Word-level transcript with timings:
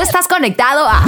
Tú 0.00 0.04
estás 0.04 0.26
conectado 0.26 0.88
a. 0.88 1.04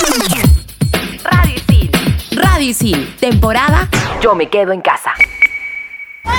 Radio 2.30 2.68
Isil, 2.68 3.16
temporada 3.18 3.88
Yo 4.20 4.34
me 4.34 4.50
quedo 4.50 4.72
en 4.72 4.82
casa. 4.82 5.14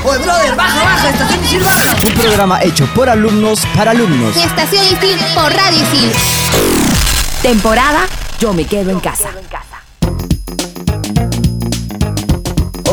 Oye, 0.03 0.19
brother, 0.19 0.55
baja, 0.55 0.83
baja, 0.83 1.09
estación 1.09 1.43
Isil, 1.45 1.63
baja. 1.63 1.95
Un 2.05 2.13
programa 2.13 2.61
hecho 2.61 2.85
por 2.93 3.09
alumnos 3.09 3.65
para 3.75 3.89
alumnos. 3.89 4.37
Estación 4.37 4.85
Isil 4.85 5.19
por 5.33 5.51
Radio 5.51 5.81
Isil. 5.81 6.11
Temporada 7.41 8.01
Yo 8.37 8.53
me 8.53 8.65
quedo 8.65 8.91
en 8.91 8.99
casa. 8.99 9.31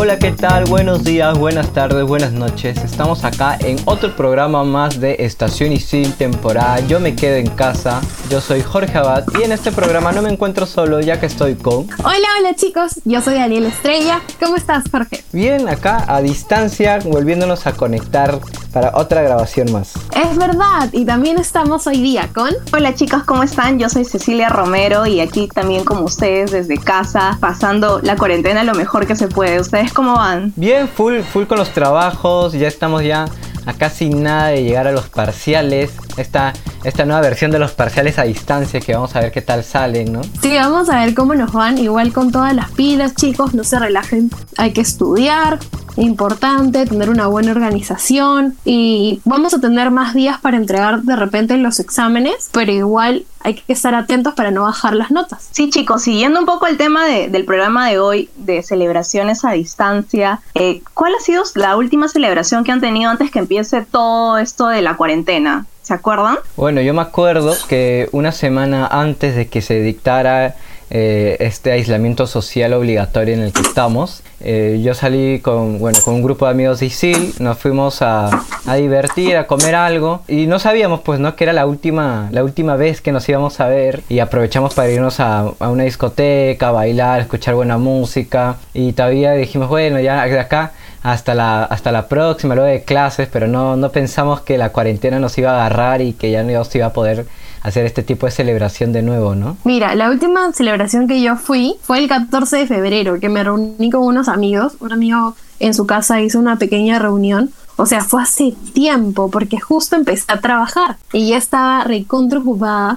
Hola, 0.03 0.19
¿qué 0.19 0.33
tal? 0.33 0.65
Buenos 0.65 1.05
días, 1.05 1.37
buenas 1.37 1.75
tardes, 1.75 2.07
buenas 2.07 2.33
noches. 2.33 2.79
Estamos 2.79 3.23
acá 3.23 3.59
en 3.61 3.77
otro 3.85 4.17
programa 4.17 4.65
más 4.65 4.99
de 4.99 5.17
Estación 5.19 5.73
Isil, 5.73 6.15
temporada 6.15 6.81
Yo 6.81 7.01
me 7.01 7.15
quedo 7.15 7.37
en 7.37 7.51
casa. 7.51 8.01
Yo 8.31 8.41
soy 8.41 8.63
Jorge 8.63 8.97
Abad 8.97 9.25
y 9.39 9.43
en 9.43 9.53
este 9.53 9.73
programa 9.73 10.11
no 10.13 10.23
me 10.23 10.31
encuentro 10.31 10.65
solo 10.65 11.01
ya 11.01 11.21
que 11.21 11.27
estoy 11.27 11.55
con... 11.55 11.87
Hola, 12.03 12.29
hola 12.39 12.55
chicos, 12.57 13.03
yo 13.05 13.21
soy 13.21 13.35
Daniel 13.35 13.67
Estrella. 13.67 14.23
¿Cómo 14.43 14.57
estás, 14.57 14.85
Jorge? 14.91 15.23
Bien, 15.33 15.69
acá 15.69 16.03
a 16.09 16.23
distancia, 16.23 16.99
volviéndonos 17.05 17.67
a 17.67 17.73
conectar 17.73 18.41
para 18.73 18.93
otra 18.97 19.21
grabación 19.21 19.71
más. 19.71 19.93
Es 20.15 20.39
verdad, 20.39 20.89
y 20.93 21.05
también 21.05 21.39
estamos 21.39 21.87
hoy 21.87 22.01
día 22.01 22.31
con... 22.33 22.51
Hola 22.73 22.95
chicos, 22.95 23.25
¿cómo 23.25 23.43
están? 23.43 23.79
Yo 23.79 23.91
soy 23.91 24.05
Cecilia 24.05 24.49
Romero 24.49 25.07
y 25.07 25.21
aquí 25.21 25.49
también 25.49 25.85
como 25.85 26.05
ustedes 26.05 26.53
desde 26.53 26.79
casa, 26.79 27.37
pasando 27.41 28.01
la 28.03 28.17
cuarentena 28.17 28.65
lo 28.65 28.75
mejor 28.75 29.07
que 29.07 29.17
se 29.17 29.29
puede. 29.29 29.61
¿Ustedes 29.61 29.90
cómo 29.93 30.15
van? 30.15 30.53
Bien, 30.57 30.89
full, 30.89 31.21
full 31.21 31.45
con 31.45 31.59
los 31.59 31.71
trabajos, 31.71 32.53
ya 32.53 32.69
estamos 32.69 33.03
ya 33.03 33.27
a 33.67 33.73
casi 33.75 34.11
nada 34.11 34.49
de 34.49 34.63
llegar 34.63 34.87
a 34.87 34.93
los 34.93 35.09
parciales. 35.09 35.93
Esta, 36.17 36.53
esta 36.85 37.05
nueva 37.05 37.21
versión 37.21 37.51
de 37.51 37.59
los 37.59 37.73
parciales 37.73 38.19
a 38.19 38.23
distancia 38.23 38.81
que 38.81 38.95
vamos 38.95 39.15
a 39.17 39.21
ver 39.21 39.33
qué 39.33 39.43
tal 39.43 39.65
salen, 39.65 40.13
¿no? 40.13 40.23
Sí, 40.41 40.55
vamos 40.55 40.89
a 40.89 41.05
ver 41.05 41.15
cómo 41.15 41.35
nos 41.35 41.53
van. 41.53 41.79
Igual 41.79 42.13
con 42.13 42.33
todas 42.33 42.55
las 42.55 42.71
pilas, 42.71 43.15
chicos, 43.15 43.55
no 43.55 43.65
se 43.65 43.79
relajen. 43.79 44.31
Hay 44.57 44.73
que 44.73 44.81
estudiar, 44.81 45.59
importante 45.97 46.87
tener 46.87 47.11
una 47.11 47.27
buena 47.27 47.53
organización 47.53 48.57
y 48.65 49.21
vamos 49.25 49.55
a 49.55 49.61
tener 49.61 49.91
más 49.91 50.15
días 50.15 50.39
para 50.41 50.57
entregar 50.57 51.03
de 51.03 51.17
repente 51.17 51.57
los 51.57 51.81
exámenes, 51.81 52.49
pero 52.53 52.73
igual 52.73 53.25
hay 53.41 53.55
que 53.55 53.73
estar 53.73 53.95
atentos 53.95 54.35
para 54.35 54.51
no 54.51 54.63
bajar 54.63 54.95
las 54.95 55.11
notas. 55.11 55.49
Sí, 55.51 55.71
chicos, 55.71 56.03
siguiendo 56.03 56.41
un 56.41 56.47
poco 56.47 56.67
el 56.67 56.77
tema 56.77 57.07
del 57.07 57.45
programa 57.45 57.89
de 57.89 57.99
hoy 57.99 58.31
de 58.37 58.63
celebraciones 58.63 59.45
a 59.45 59.53
distancia, 59.53 60.41
eh, 60.55 60.83
¿cuál 60.95 61.15
ha 61.15 61.23
sido 61.23 61.43
la 61.55 61.77
última 61.77 62.09
celebración 62.09 62.65
que 62.65 62.73
han 62.73 62.81
tenido 62.81 63.11
antes 63.11 63.31
que 63.31 63.39
empiece 63.39 63.83
todo 63.83 64.39
esto 64.39 64.69
de 64.69 64.83
la 64.83 64.97
cuarentena? 64.97 65.67
¿Se 65.91 65.95
acuerdan? 65.95 66.39
Bueno, 66.55 66.81
yo 66.83 66.95
me 66.95 67.03
acuerdo 67.03 67.53
que 67.69 68.09
una 68.13 68.31
semana 68.31 68.87
antes 68.87 69.35
de 69.35 69.49
que 69.49 69.61
se 69.61 69.81
dictara 69.81 70.55
eh, 70.89 71.37
este 71.41 71.73
aislamiento 71.73 72.29
social 72.29 72.75
obligatorio 72.75 73.35
en 73.35 73.41
el 73.41 73.53
que 73.53 73.63
estamos. 73.63 74.23
Eh, 74.39 74.81
yo 74.85 74.95
salí 74.95 75.41
con, 75.41 75.81
bueno, 75.81 75.99
con 76.05 76.15
un 76.15 76.23
grupo 76.23 76.45
de 76.45 76.53
amigos 76.53 76.79
de 76.79 76.87
Isil, 76.87 77.35
nos 77.41 77.59
fuimos 77.59 78.03
a, 78.03 78.31
a, 78.67 78.75
divertir, 78.77 79.37
a 79.37 79.49
comer 79.49 79.75
algo 79.75 80.23
y 80.29 80.47
no 80.47 80.61
sabíamos 80.61 81.01
pues 81.01 81.19
no 81.19 81.35
que 81.35 81.43
era 81.43 81.53
la 81.53 81.67
última, 81.67 82.29
la 82.31 82.45
última 82.45 82.77
vez 82.77 83.01
que 83.01 83.11
nos 83.11 83.29
íbamos 83.29 83.59
a 83.59 83.67
ver 83.67 84.05
y 84.09 84.21
aprovechamos 84.21 84.75
para 84.75 84.91
irnos 84.91 85.19
a, 85.19 85.41
a 85.59 85.71
una 85.71 85.83
discoteca, 85.83 86.69
a 86.69 86.71
bailar, 86.71 87.21
escuchar 87.21 87.57
buena 87.57 87.79
música 87.79 88.59
y 88.75 88.93
todavía 88.93 89.33
dijimos 89.33 89.69
bueno 89.69 89.99
ya 89.99 90.25
de 90.25 90.39
acá 90.39 90.73
hasta 91.03 91.35
la, 91.35 91.65
hasta 91.65 91.93
la 91.93 92.09
próxima, 92.09 92.55
luego 92.55 92.71
de 92.71 92.85
clases, 92.85 93.29
pero 93.33 93.47
no, 93.47 93.77
no 93.77 93.91
pensamos 93.91 94.41
que 94.41 94.59
la 94.59 94.71
cuarentena 94.71 95.19
nos 95.19 95.37
iba 95.39 95.51
a 95.53 95.67
agarrar 95.67 96.03
y 96.03 96.13
que 96.13 96.31
ya 96.31 96.43
no 96.43 96.65
se 96.65 96.79
iba 96.79 96.89
a 96.89 96.93
poder 96.93 97.27
hacer 97.63 97.85
este 97.85 98.03
tipo 98.03 98.27
de 98.27 98.33
celebración 98.33 98.93
de 98.93 99.03
nuevo, 99.03 99.35
¿no? 99.35 99.57
Mira, 99.65 99.95
la 99.95 100.11
última 100.11 100.53
celebración 100.53 101.07
que 101.07 101.21
yo 101.21 101.37
fui 101.37 101.77
fue 101.83 101.99
el 101.99 102.09
14 102.09 102.57
de 102.57 102.67
febrero, 102.67 103.21
que 103.21 103.29
me 103.29 103.45
reuní 103.45 103.91
con 103.91 104.03
unos 104.03 104.29
amigos, 104.29 104.77
un 104.81 104.93
amigo 104.93 105.35
en 105.59 105.75
su 105.75 105.87
casa 105.87 106.21
hizo 106.21 106.39
una 106.39 106.57
pequeña 106.57 106.99
reunión. 106.99 107.51
O 107.77 107.87
sea, 107.87 108.03
fue 108.03 108.23
hace 108.23 108.55
tiempo, 108.75 109.31
porque 109.31 109.59
justo 109.59 109.97
empecé 109.97 110.25
a 110.29 110.41
trabajar 110.41 110.97
y 111.15 111.29
ya 111.29 111.39
estaba 111.39 111.83
recontra. 111.85 112.41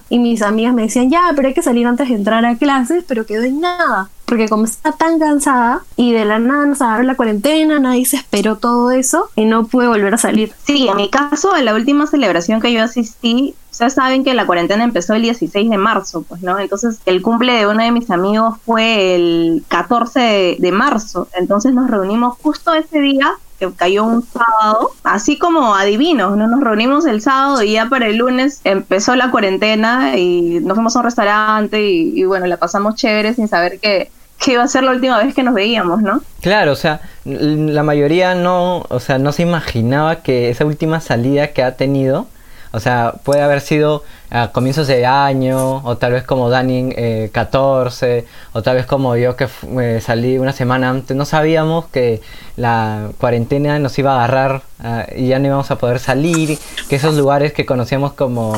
Y 0.09 0.19
mis 0.19 0.41
amigas 0.41 0.73
me 0.73 0.81
decían, 0.81 1.09
ya, 1.09 1.31
pero 1.35 1.47
hay 1.47 1.53
que 1.53 1.61
salir 1.61 1.87
antes 1.87 2.09
de 2.09 2.15
entrar 2.15 2.43
a 2.43 2.57
clases, 2.57 3.05
pero 3.07 3.25
quedó 3.25 3.43
en 3.43 3.61
nada. 3.61 4.09
Porque 4.25 4.47
como 4.47 4.65
estaba 4.65 4.95
tan 4.95 5.19
cansada 5.19 5.83
y 5.95 6.13
de 6.13 6.25
la 6.25 6.39
nada 6.39 6.65
nos 6.65 6.81
agarró 6.81 7.03
la 7.03 7.15
cuarentena, 7.15 7.79
nadie 7.79 8.05
se 8.05 8.17
esperó 8.17 8.57
todo 8.57 8.91
eso 8.91 9.29
y 9.35 9.45
no 9.45 9.65
pude 9.65 9.87
volver 9.87 10.13
a 10.13 10.17
salir. 10.17 10.53
Sí, 10.65 10.87
en 10.87 10.97
mi 10.97 11.09
caso, 11.09 11.55
en 11.55 11.65
la 11.65 11.73
última 11.73 12.07
celebración 12.07 12.61
que 12.61 12.71
yo 12.71 12.83
asistí, 12.83 13.55
ustedes 13.71 13.93
saben 13.93 14.23
que 14.23 14.33
la 14.33 14.45
cuarentena 14.45 14.83
empezó 14.83 15.13
el 15.13 15.23
16 15.23 15.69
de 15.69 15.77
marzo, 15.77 16.23
pues, 16.23 16.41
¿no? 16.41 16.57
Entonces, 16.59 16.99
el 17.05 17.21
cumple 17.21 17.53
de 17.53 17.67
uno 17.67 17.83
de 17.83 17.91
mis 17.91 18.09
amigos 18.11 18.57
fue 18.65 19.15
el 19.15 19.63
14 19.67 20.19
de, 20.19 20.57
de 20.59 20.71
marzo. 20.71 21.27
Entonces, 21.33 21.73
nos 21.73 21.89
reunimos 21.89 22.37
justo 22.41 22.73
ese 22.73 22.99
día 22.99 23.33
que 23.59 23.71
cayó 23.73 24.03
un 24.03 24.23
sábado, 24.23 24.91
así 25.03 25.37
como 25.37 25.75
adivinos, 25.75 26.35
¿no? 26.37 26.47
Nos 26.47 26.61
reunimos 26.61 27.05
el 27.05 27.21
sábado 27.21 27.63
y 27.63 27.73
ya 27.73 27.87
para 27.87 28.07
el 28.07 28.17
lunes 28.17 28.61
empezó 28.63 29.15
la 29.15 29.31
cuarentena 29.31 30.17
y 30.17 30.59
nos 30.61 30.75
fuimos 30.75 30.95
a 30.95 30.99
un 30.99 31.05
restaurante 31.05 31.89
y, 31.89 32.19
y 32.19 32.23
bueno, 32.25 32.45
la 32.47 32.57
pasamos 32.57 32.95
chévere 32.95 33.33
sin 33.33 33.47
saber 33.47 33.79
que, 33.79 34.09
que 34.43 34.53
iba 34.53 34.63
a 34.63 34.67
ser 34.67 34.83
la 34.83 34.91
última 34.91 35.17
vez 35.23 35.33
que 35.33 35.43
nos 35.43 35.53
veíamos, 35.53 36.01
¿no? 36.01 36.21
Claro, 36.41 36.73
o 36.73 36.75
sea, 36.75 37.01
la 37.25 37.83
mayoría 37.83 38.35
no, 38.35 38.85
o 38.89 38.99
sea, 38.99 39.17
no 39.17 39.31
se 39.31 39.43
imaginaba 39.43 40.17
que 40.17 40.49
esa 40.49 40.65
última 40.65 40.99
salida 40.99 41.49
que 41.49 41.63
ha 41.63 41.77
tenido 41.77 42.27
o 42.75 42.79
sea, 42.79 43.13
puede 43.23 43.43
haber 43.43 43.61
sido 43.61 44.03
a 44.31 44.47
comienzos 44.47 44.87
de 44.87 45.05
año, 45.05 45.77
o 45.85 45.97
tal 45.97 46.13
vez 46.13 46.23
como 46.23 46.49
Dani 46.49 46.89
eh, 46.95 47.29
14, 47.31 48.25
o 48.53 48.63
tal 48.63 48.77
vez 48.77 48.87
como 48.87 49.15
yo 49.15 49.35
que 49.35 49.47
eh, 49.79 50.01
salí 50.01 50.39
una 50.39 50.53
semana 50.53 50.89
antes. 50.89 51.15
No 51.15 51.25
sabíamos 51.25 51.85
que 51.85 52.19
la 52.57 53.11
cuarentena 53.19 53.77
nos 53.77 53.99
iba 53.99 54.13
a 54.13 54.15
agarrar 54.15 54.63
uh, 54.83 55.15
y 55.15 55.27
ya 55.27 55.37
no 55.37 55.45
íbamos 55.45 55.69
a 55.69 55.77
poder 55.77 55.99
salir, 55.99 56.57
que 56.89 56.95
esos 56.95 57.15
lugares 57.15 57.53
que 57.53 57.63
conocíamos 57.67 58.13
como 58.13 58.53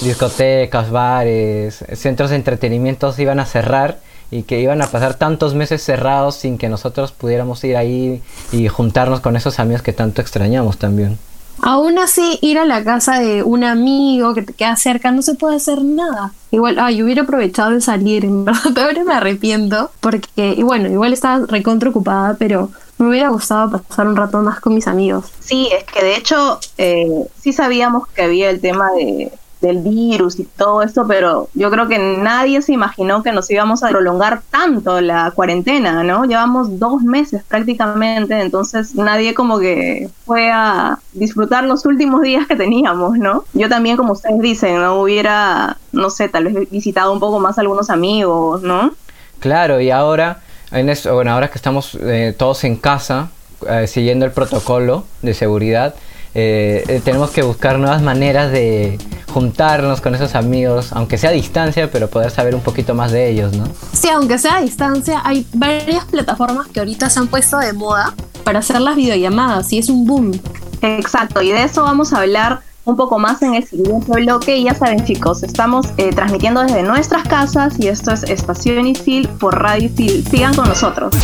discotecas, 0.00 0.90
bares, 0.90 1.84
centros 1.92 2.30
de 2.30 2.36
entretenimiento 2.36 3.14
iban 3.18 3.38
a 3.38 3.44
cerrar 3.44 3.98
y 4.30 4.44
que 4.44 4.60
iban 4.60 4.80
a 4.80 4.86
pasar 4.86 5.12
tantos 5.14 5.54
meses 5.54 5.82
cerrados 5.82 6.36
sin 6.36 6.56
que 6.56 6.70
nosotros 6.70 7.12
pudiéramos 7.12 7.62
ir 7.64 7.76
ahí 7.76 8.22
y 8.50 8.68
juntarnos 8.68 9.20
con 9.20 9.36
esos 9.36 9.58
amigos 9.58 9.82
que 9.82 9.92
tanto 9.92 10.22
extrañamos 10.22 10.78
también. 10.78 11.18
Aún 11.62 11.98
así, 11.98 12.38
ir 12.42 12.58
a 12.58 12.64
la 12.64 12.84
casa 12.84 13.18
de 13.18 13.42
un 13.42 13.64
amigo 13.64 14.34
que 14.34 14.42
te 14.42 14.52
queda 14.52 14.76
cerca 14.76 15.10
no 15.10 15.22
se 15.22 15.34
puede 15.34 15.56
hacer 15.56 15.82
nada. 15.82 16.32
Igual, 16.50 16.78
ay, 16.78 17.02
hubiera 17.02 17.22
aprovechado 17.22 17.70
de 17.70 17.80
salir, 17.80 18.24
en 18.24 18.44
verdad, 18.46 18.78
ahora 18.78 19.04
me 19.04 19.14
arrepiento, 19.14 19.90
porque, 20.00 20.54
y 20.56 20.62
bueno, 20.62 20.88
igual 20.88 21.12
estaba 21.12 21.46
recontra 21.46 21.90
ocupada, 21.90 22.36
pero 22.38 22.70
me 22.98 23.08
hubiera 23.08 23.28
gustado 23.28 23.82
pasar 23.82 24.08
un 24.08 24.16
rato 24.16 24.40
más 24.42 24.60
con 24.60 24.74
mis 24.74 24.86
amigos. 24.86 25.26
Sí, 25.40 25.68
es 25.72 25.84
que 25.84 26.04
de 26.04 26.16
hecho, 26.16 26.58
eh, 26.78 27.26
sí 27.40 27.52
sabíamos 27.52 28.08
que 28.08 28.22
había 28.22 28.50
el 28.50 28.60
tema 28.60 28.90
de, 28.92 29.32
del 29.60 29.78
virus 29.78 30.38
y 30.38 30.44
todo 30.44 30.82
esto, 30.82 31.06
pero 31.06 31.48
yo 31.54 31.70
creo 31.70 31.88
que 31.88 31.98
nadie 31.98 32.62
se 32.62 32.72
imaginó 32.72 33.22
que 33.22 33.32
nos 33.32 33.50
íbamos 33.50 33.82
a 33.82 33.88
prolongar 33.88 34.42
tanto 34.50 35.00
la 35.00 35.32
cuarentena, 35.32 36.02
¿no? 36.04 36.24
Llevamos 36.24 36.78
dos 36.78 37.02
meses 37.02 37.42
prácticamente, 37.46 38.40
entonces 38.40 38.94
nadie 38.94 39.34
como 39.34 39.58
que 39.58 40.08
fue 40.24 40.50
a 40.50 40.98
disfrutar 41.12 41.64
los 41.64 41.84
últimos 41.86 42.22
días 42.22 42.46
que 42.46 42.56
teníamos, 42.56 43.18
¿no? 43.18 43.44
Yo 43.52 43.68
también, 43.68 43.96
como 43.96 44.12
ustedes 44.12 44.40
dicen, 44.40 44.76
no 44.76 45.00
hubiera, 45.00 45.76
no 45.92 46.10
sé, 46.10 46.28
tal 46.28 46.44
vez 46.44 46.70
visitado 46.70 47.12
un 47.12 47.20
poco 47.20 47.40
más 47.40 47.58
algunos 47.58 47.90
amigos, 47.90 48.62
¿no? 48.62 48.92
Claro, 49.40 49.80
y 49.80 49.90
ahora, 49.90 50.40
en 50.70 50.88
eso, 50.88 51.14
bueno, 51.14 51.32
ahora 51.32 51.48
que 51.48 51.56
estamos 51.58 51.96
eh, 52.00 52.34
todos 52.36 52.64
en 52.64 52.76
casa, 52.76 53.30
eh, 53.68 53.86
siguiendo 53.86 54.24
el 54.24 54.32
protocolo 54.32 55.04
de 55.22 55.34
seguridad, 55.34 55.94
eh, 56.34 57.00
tenemos 57.04 57.30
que 57.30 57.42
buscar 57.42 57.78
nuevas 57.78 58.02
maneras 58.02 58.52
de 58.52 58.98
juntarnos 59.32 60.00
con 60.00 60.14
esos 60.14 60.34
amigos, 60.34 60.92
aunque 60.92 61.18
sea 61.18 61.30
a 61.30 61.32
distancia, 61.32 61.90
pero 61.90 62.08
poder 62.08 62.30
saber 62.30 62.54
un 62.54 62.60
poquito 62.60 62.94
más 62.94 63.12
de 63.12 63.30
ellos, 63.30 63.54
¿no? 63.54 63.64
Sí, 63.92 64.08
aunque 64.08 64.38
sea 64.38 64.56
a 64.56 64.60
distancia, 64.60 65.22
hay 65.24 65.46
varias 65.52 66.04
plataformas 66.06 66.66
que 66.68 66.80
ahorita 66.80 67.10
se 67.10 67.20
han 67.20 67.28
puesto 67.28 67.58
de 67.58 67.72
moda 67.72 68.14
para 68.44 68.60
hacer 68.60 68.80
las 68.80 68.96
videollamadas 68.96 69.72
y 69.72 69.78
es 69.78 69.88
un 69.88 70.06
boom. 70.06 70.40
Exacto, 70.80 71.42
y 71.42 71.50
de 71.50 71.64
eso 71.64 71.82
vamos 71.82 72.12
a 72.12 72.20
hablar 72.20 72.60
un 72.88 72.96
poco 72.96 73.18
más 73.18 73.42
en 73.42 73.54
el 73.54 73.64
siguiente 73.66 74.10
bloque. 74.12 74.56
Y 74.56 74.64
ya 74.64 74.74
saben, 74.74 75.04
chicos, 75.04 75.42
estamos 75.42 75.86
eh, 75.98 76.10
transmitiendo 76.12 76.62
desde 76.62 76.82
nuestras 76.82 77.26
casas 77.28 77.78
y 77.78 77.88
esto 77.88 78.12
es 78.12 78.22
Estación 78.24 78.86
Isil 78.86 79.28
por 79.28 79.60
Radio 79.60 79.86
Isil. 79.86 80.26
Sigan 80.26 80.54
con 80.54 80.68
nosotros. 80.68 81.14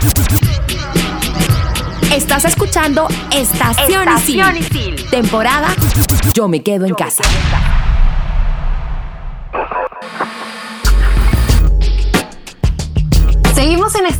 Estás 2.13 2.45
escuchando 2.45 3.09
Estación, 3.33 4.09
Estación 4.09 4.57
Isil. 4.57 4.95
Isil. 4.95 5.11
Temporada 5.11 5.69
Yo 6.35 6.49
me 6.49 6.63
quedo 6.63 6.85
en 6.85 6.95
casa. 6.95 7.23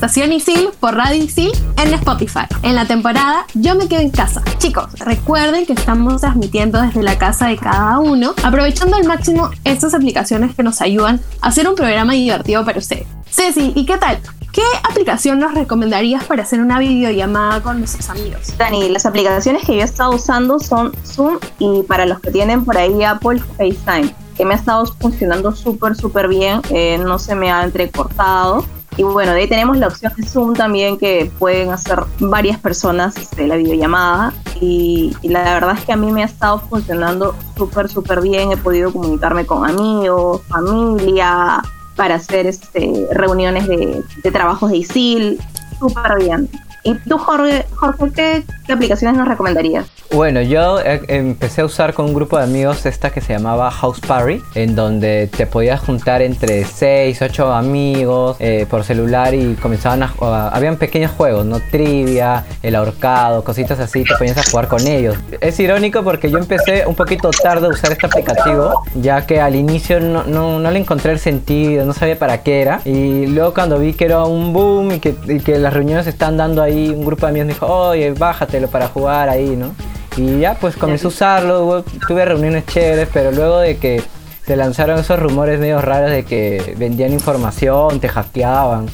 Estación 0.05 0.35
Isil 0.35 0.69
por 0.81 0.95
Radio 0.95 1.25
Isil 1.25 1.51
en 1.79 1.95
Spotify. 1.95 2.45
En 2.63 2.75
la 2.75 2.85
temporada 2.85 3.47
Yo 3.55 3.75
me 3.75 3.89
quedo 3.89 4.03
en 4.03 4.11
casa. 4.11 4.43
Chicos, 4.59 4.93
recuerden 4.99 5.65
que 5.65 5.73
estamos 5.73 6.21
transmitiendo 6.21 6.79
desde 6.79 7.03
la 7.03 7.17
casa 7.17 7.47
de 7.47 7.57
cada 7.57 7.99
uno, 8.01 8.35
aprovechando 8.43 8.99
al 8.99 9.05
máximo 9.05 9.49
estas 9.65 9.95
aplicaciones 9.95 10.55
que 10.55 10.63
nos 10.63 10.83
ayudan 10.83 11.23
a 11.41 11.49
hacer 11.49 11.67
un 11.67 11.75
programa 11.75 12.13
divertido 12.13 12.67
para 12.67 12.81
ustedes. 12.81 13.07
Ceci, 13.31 13.73
¿y 13.75 13.87
qué 13.87 13.97
tal? 13.97 14.21
¿Qué 14.53 14.61
aplicación 14.83 15.39
nos 15.39 15.55
recomendarías 15.55 16.23
para 16.25 16.43
hacer 16.43 16.61
una 16.61 16.79
videollamada 16.81 17.63
con 17.63 17.79
nuestros 17.79 18.11
amigos? 18.11 18.53
Dani, 18.59 18.91
las 18.91 19.07
aplicaciones 19.07 19.65
que 19.65 19.75
yo 19.75 19.81
he 19.81 19.85
estado 19.85 20.15
usando 20.15 20.59
son 20.59 20.93
Zoom 21.07 21.39
y 21.59 21.83
para 21.85 22.05
los 22.05 22.21
que 22.21 22.31
tienen 22.31 22.67
por 22.67 22.77
ahí 22.77 23.03
Apple 23.05 23.41
FaceTime, 23.57 24.15
que 24.37 24.45
me 24.45 24.53
ha 24.53 24.59
estado 24.59 24.85
funcionando 24.85 25.57
súper, 25.57 25.97
súper 25.97 26.29
bien, 26.29 26.61
eh, 26.69 26.99
no 26.99 27.19
se 27.19 27.35
me 27.35 27.51
ha 27.51 27.65
entrecortado. 27.65 28.67
Y 28.97 29.03
bueno, 29.03 29.33
de 29.33 29.41
ahí 29.41 29.49
tenemos 29.49 29.77
la 29.77 29.89
opción 29.89 30.13
de 30.17 30.27
Zoom 30.27 30.55
también 30.55 30.99
que 30.99 31.31
pueden 31.39 31.71
hacer 31.71 32.01
varias 32.21 32.59
personas 32.59 33.17
este, 33.17 33.47
la 33.49 33.57
videollamada. 33.57 34.33
Y, 34.61 35.17
y, 35.21 35.29
la 35.29 35.43
verdad 35.43 35.77
es 35.77 35.85
que 35.85 35.93
a 35.93 35.97
mí 35.97 36.13
me 36.13 36.23
ha 36.23 36.27
estado 36.27 36.61
funcionando 36.61 37.35
súper, 37.57 37.89
súper 37.89 38.21
bien. 38.21 38.53
He 38.53 38.57
podido 38.57 38.93
comunicarme 38.93 39.47
con 39.47 39.69
amigos, 39.69 40.43
familia, 40.49 41.61
para 41.97 42.17
hacer 42.17 42.47
este, 42.47 43.07
reuniones 43.13 43.67
de, 43.67 44.03
de 44.23 44.31
trabajos 44.31 44.71
de 44.71 44.79
ISIL, 44.79 45.41
súper 45.79 46.19
bien. 46.19 46.49
¿Y 46.87 46.95
tú, 46.97 47.17
Jorge, 47.17 47.65
Jorge 47.75 48.13
qué, 48.15 48.43
qué, 48.67 48.73
aplicaciones 48.75 49.17
nos 49.17 49.27
recomendarías? 49.27 49.87
Bueno, 50.13 50.43
yo 50.43 50.79
eh, 50.81 51.01
empecé 51.09 51.63
a 51.63 51.65
usar 51.65 51.95
con 51.95 52.05
un 52.05 52.15
grupo 52.15 52.37
de 52.37 52.45
amigos 52.45 52.85
esta 52.85 53.09
que 53.09 53.23
se 53.23 53.33
llamaba 53.33 53.71
House 53.71 54.01
Party, 54.01 54.43
en 54.55 54.75
donde 54.77 55.31
te 55.35 55.47
podías 55.47 55.81
juntar 55.81 56.21
entre 56.21 56.63
6, 56.63 57.23
8 57.23 57.53
amigos 57.55 58.37
eh, 58.39 58.67
por 58.69 58.85
celular 58.85 59.33
y 59.33 59.55
comenzaban 59.55 60.03
a, 60.03 60.13
a, 60.21 60.49
Habían 60.49 60.77
pequeños 60.77 61.11
juegos, 61.13 61.47
¿no? 61.47 61.59
Trivia, 61.71 62.45
el 62.63 62.75
ahorcado, 62.75 63.43
cositas 63.43 63.81
así, 63.81 64.05
te 64.05 64.15
ponías 64.17 64.37
a 64.37 64.43
jugar 64.43 64.69
con 64.69 64.87
ellos. 64.87 65.17
Es 65.41 65.59
irónico 65.59 66.05
porque 66.05 66.31
yo 66.31 66.37
empecé 66.37 66.87
un 66.87 66.95
poquito 66.95 67.31
tarde 67.31 67.67
a 67.67 67.71
usar 67.71 67.93
este 67.93 68.05
aplicativo, 68.05 68.85
ya 68.95 69.25
que 69.25 69.41
al 69.41 69.57
inicio 69.57 70.01
no, 70.01 70.25
no, 70.25 70.59
no 70.59 70.71
le 70.71 70.81
encontré 70.81 71.13
el 71.13 71.19
sentido, 71.19 71.87
no 71.87 71.95
sabía 71.95 72.19
para 72.19 72.43
qué 72.43 72.61
era. 72.61 72.83
Y 72.85 73.27
luego 73.29 73.55
cuando 73.55 73.79
vi 73.79 73.95
que 73.95 74.05
era 74.05 74.23
un 74.25 74.53
boom 74.53 74.93
y 74.93 75.01
que, 75.01 75.15
y 75.29 75.41
que 75.41 75.59
las 75.59 75.73
reuniones 75.73 76.07
están 76.07 76.37
dando 76.37 76.61
ahí 76.61 76.74
un 76.75 77.05
grupo 77.05 77.27
de 77.27 77.31
amigos 77.31 77.47
me 77.47 77.53
dijo, 77.55 77.67
oye, 77.67 78.13
bájatelo 78.13 78.69
para 78.69 78.89
jugar 78.89 79.29
ahí, 79.29 79.57
¿no? 79.57 79.75
Y 80.17 80.41
ya 80.41 80.55
pues 80.55 80.77
comencé 80.77 81.07
a 81.07 81.09
usarlo, 81.09 81.85
tuve 82.07 82.25
reuniones 82.25 82.67
chéveres, 82.67 83.09
pero 83.13 83.33
luego 83.33 83.59
de 83.59 83.79
que 83.79 84.03
se 84.47 84.57
lanzaron 84.57 84.99
esos 84.99 85.19
rumores 85.19 85.59
medio 85.59 85.81
raros 85.81 86.11
de 86.11 86.25
que 86.25 86.75
vendían 86.79 87.13
información, 87.13 87.99
te 88.01 88.09
hackeaban. 88.09 88.87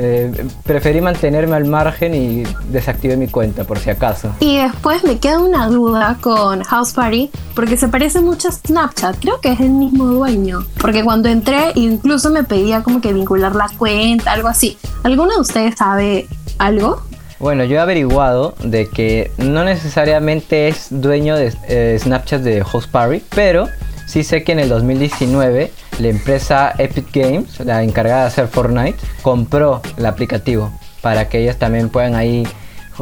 Eh, 0.00 0.46
preferí 0.62 1.00
mantenerme 1.00 1.56
al 1.56 1.64
margen 1.64 2.14
y 2.14 2.44
desactivé 2.70 3.16
mi 3.16 3.26
cuenta 3.26 3.64
por 3.64 3.80
si 3.80 3.90
acaso. 3.90 4.30
Y 4.38 4.58
después 4.58 5.02
me 5.02 5.18
queda 5.18 5.40
una 5.40 5.66
duda 5.66 6.18
con 6.20 6.62
House 6.62 6.92
Party 6.92 7.32
porque 7.56 7.76
se 7.76 7.88
parece 7.88 8.20
mucho 8.20 8.46
a 8.46 8.52
Snapchat, 8.52 9.18
creo 9.18 9.40
que 9.40 9.50
es 9.50 9.58
el 9.58 9.70
mismo 9.70 10.06
dueño, 10.06 10.64
porque 10.80 11.02
cuando 11.02 11.28
entré 11.28 11.72
incluso 11.74 12.30
me 12.30 12.44
pedía 12.44 12.84
como 12.84 13.00
que 13.00 13.12
vincular 13.12 13.56
la 13.56 13.68
cuenta, 13.76 14.30
algo 14.30 14.46
así. 14.46 14.78
¿Alguno 15.02 15.34
de 15.34 15.40
ustedes 15.40 15.74
sabe 15.76 16.28
algo? 16.58 17.02
Bueno, 17.38 17.62
yo 17.64 17.76
he 17.76 17.78
averiguado 17.78 18.54
de 18.64 18.88
que 18.88 19.30
no 19.38 19.62
necesariamente 19.62 20.66
es 20.66 20.88
dueño 20.90 21.36
de 21.36 21.52
eh, 21.68 21.96
Snapchat 22.00 22.42
de 22.42 22.62
Host 22.62 22.90
Party, 22.90 23.22
pero 23.32 23.68
sí 24.06 24.24
sé 24.24 24.42
que 24.42 24.52
en 24.52 24.58
el 24.58 24.68
2019 24.68 25.70
la 26.00 26.08
empresa 26.08 26.74
Epic 26.78 27.06
Games, 27.12 27.60
la 27.60 27.84
encargada 27.84 28.22
de 28.22 28.26
hacer 28.26 28.48
Fortnite, 28.48 28.98
compró 29.22 29.82
el 29.96 30.06
aplicativo 30.06 30.72
para 31.00 31.28
que 31.28 31.40
ellos 31.40 31.56
también 31.56 31.90
puedan 31.90 32.16
ahí 32.16 32.44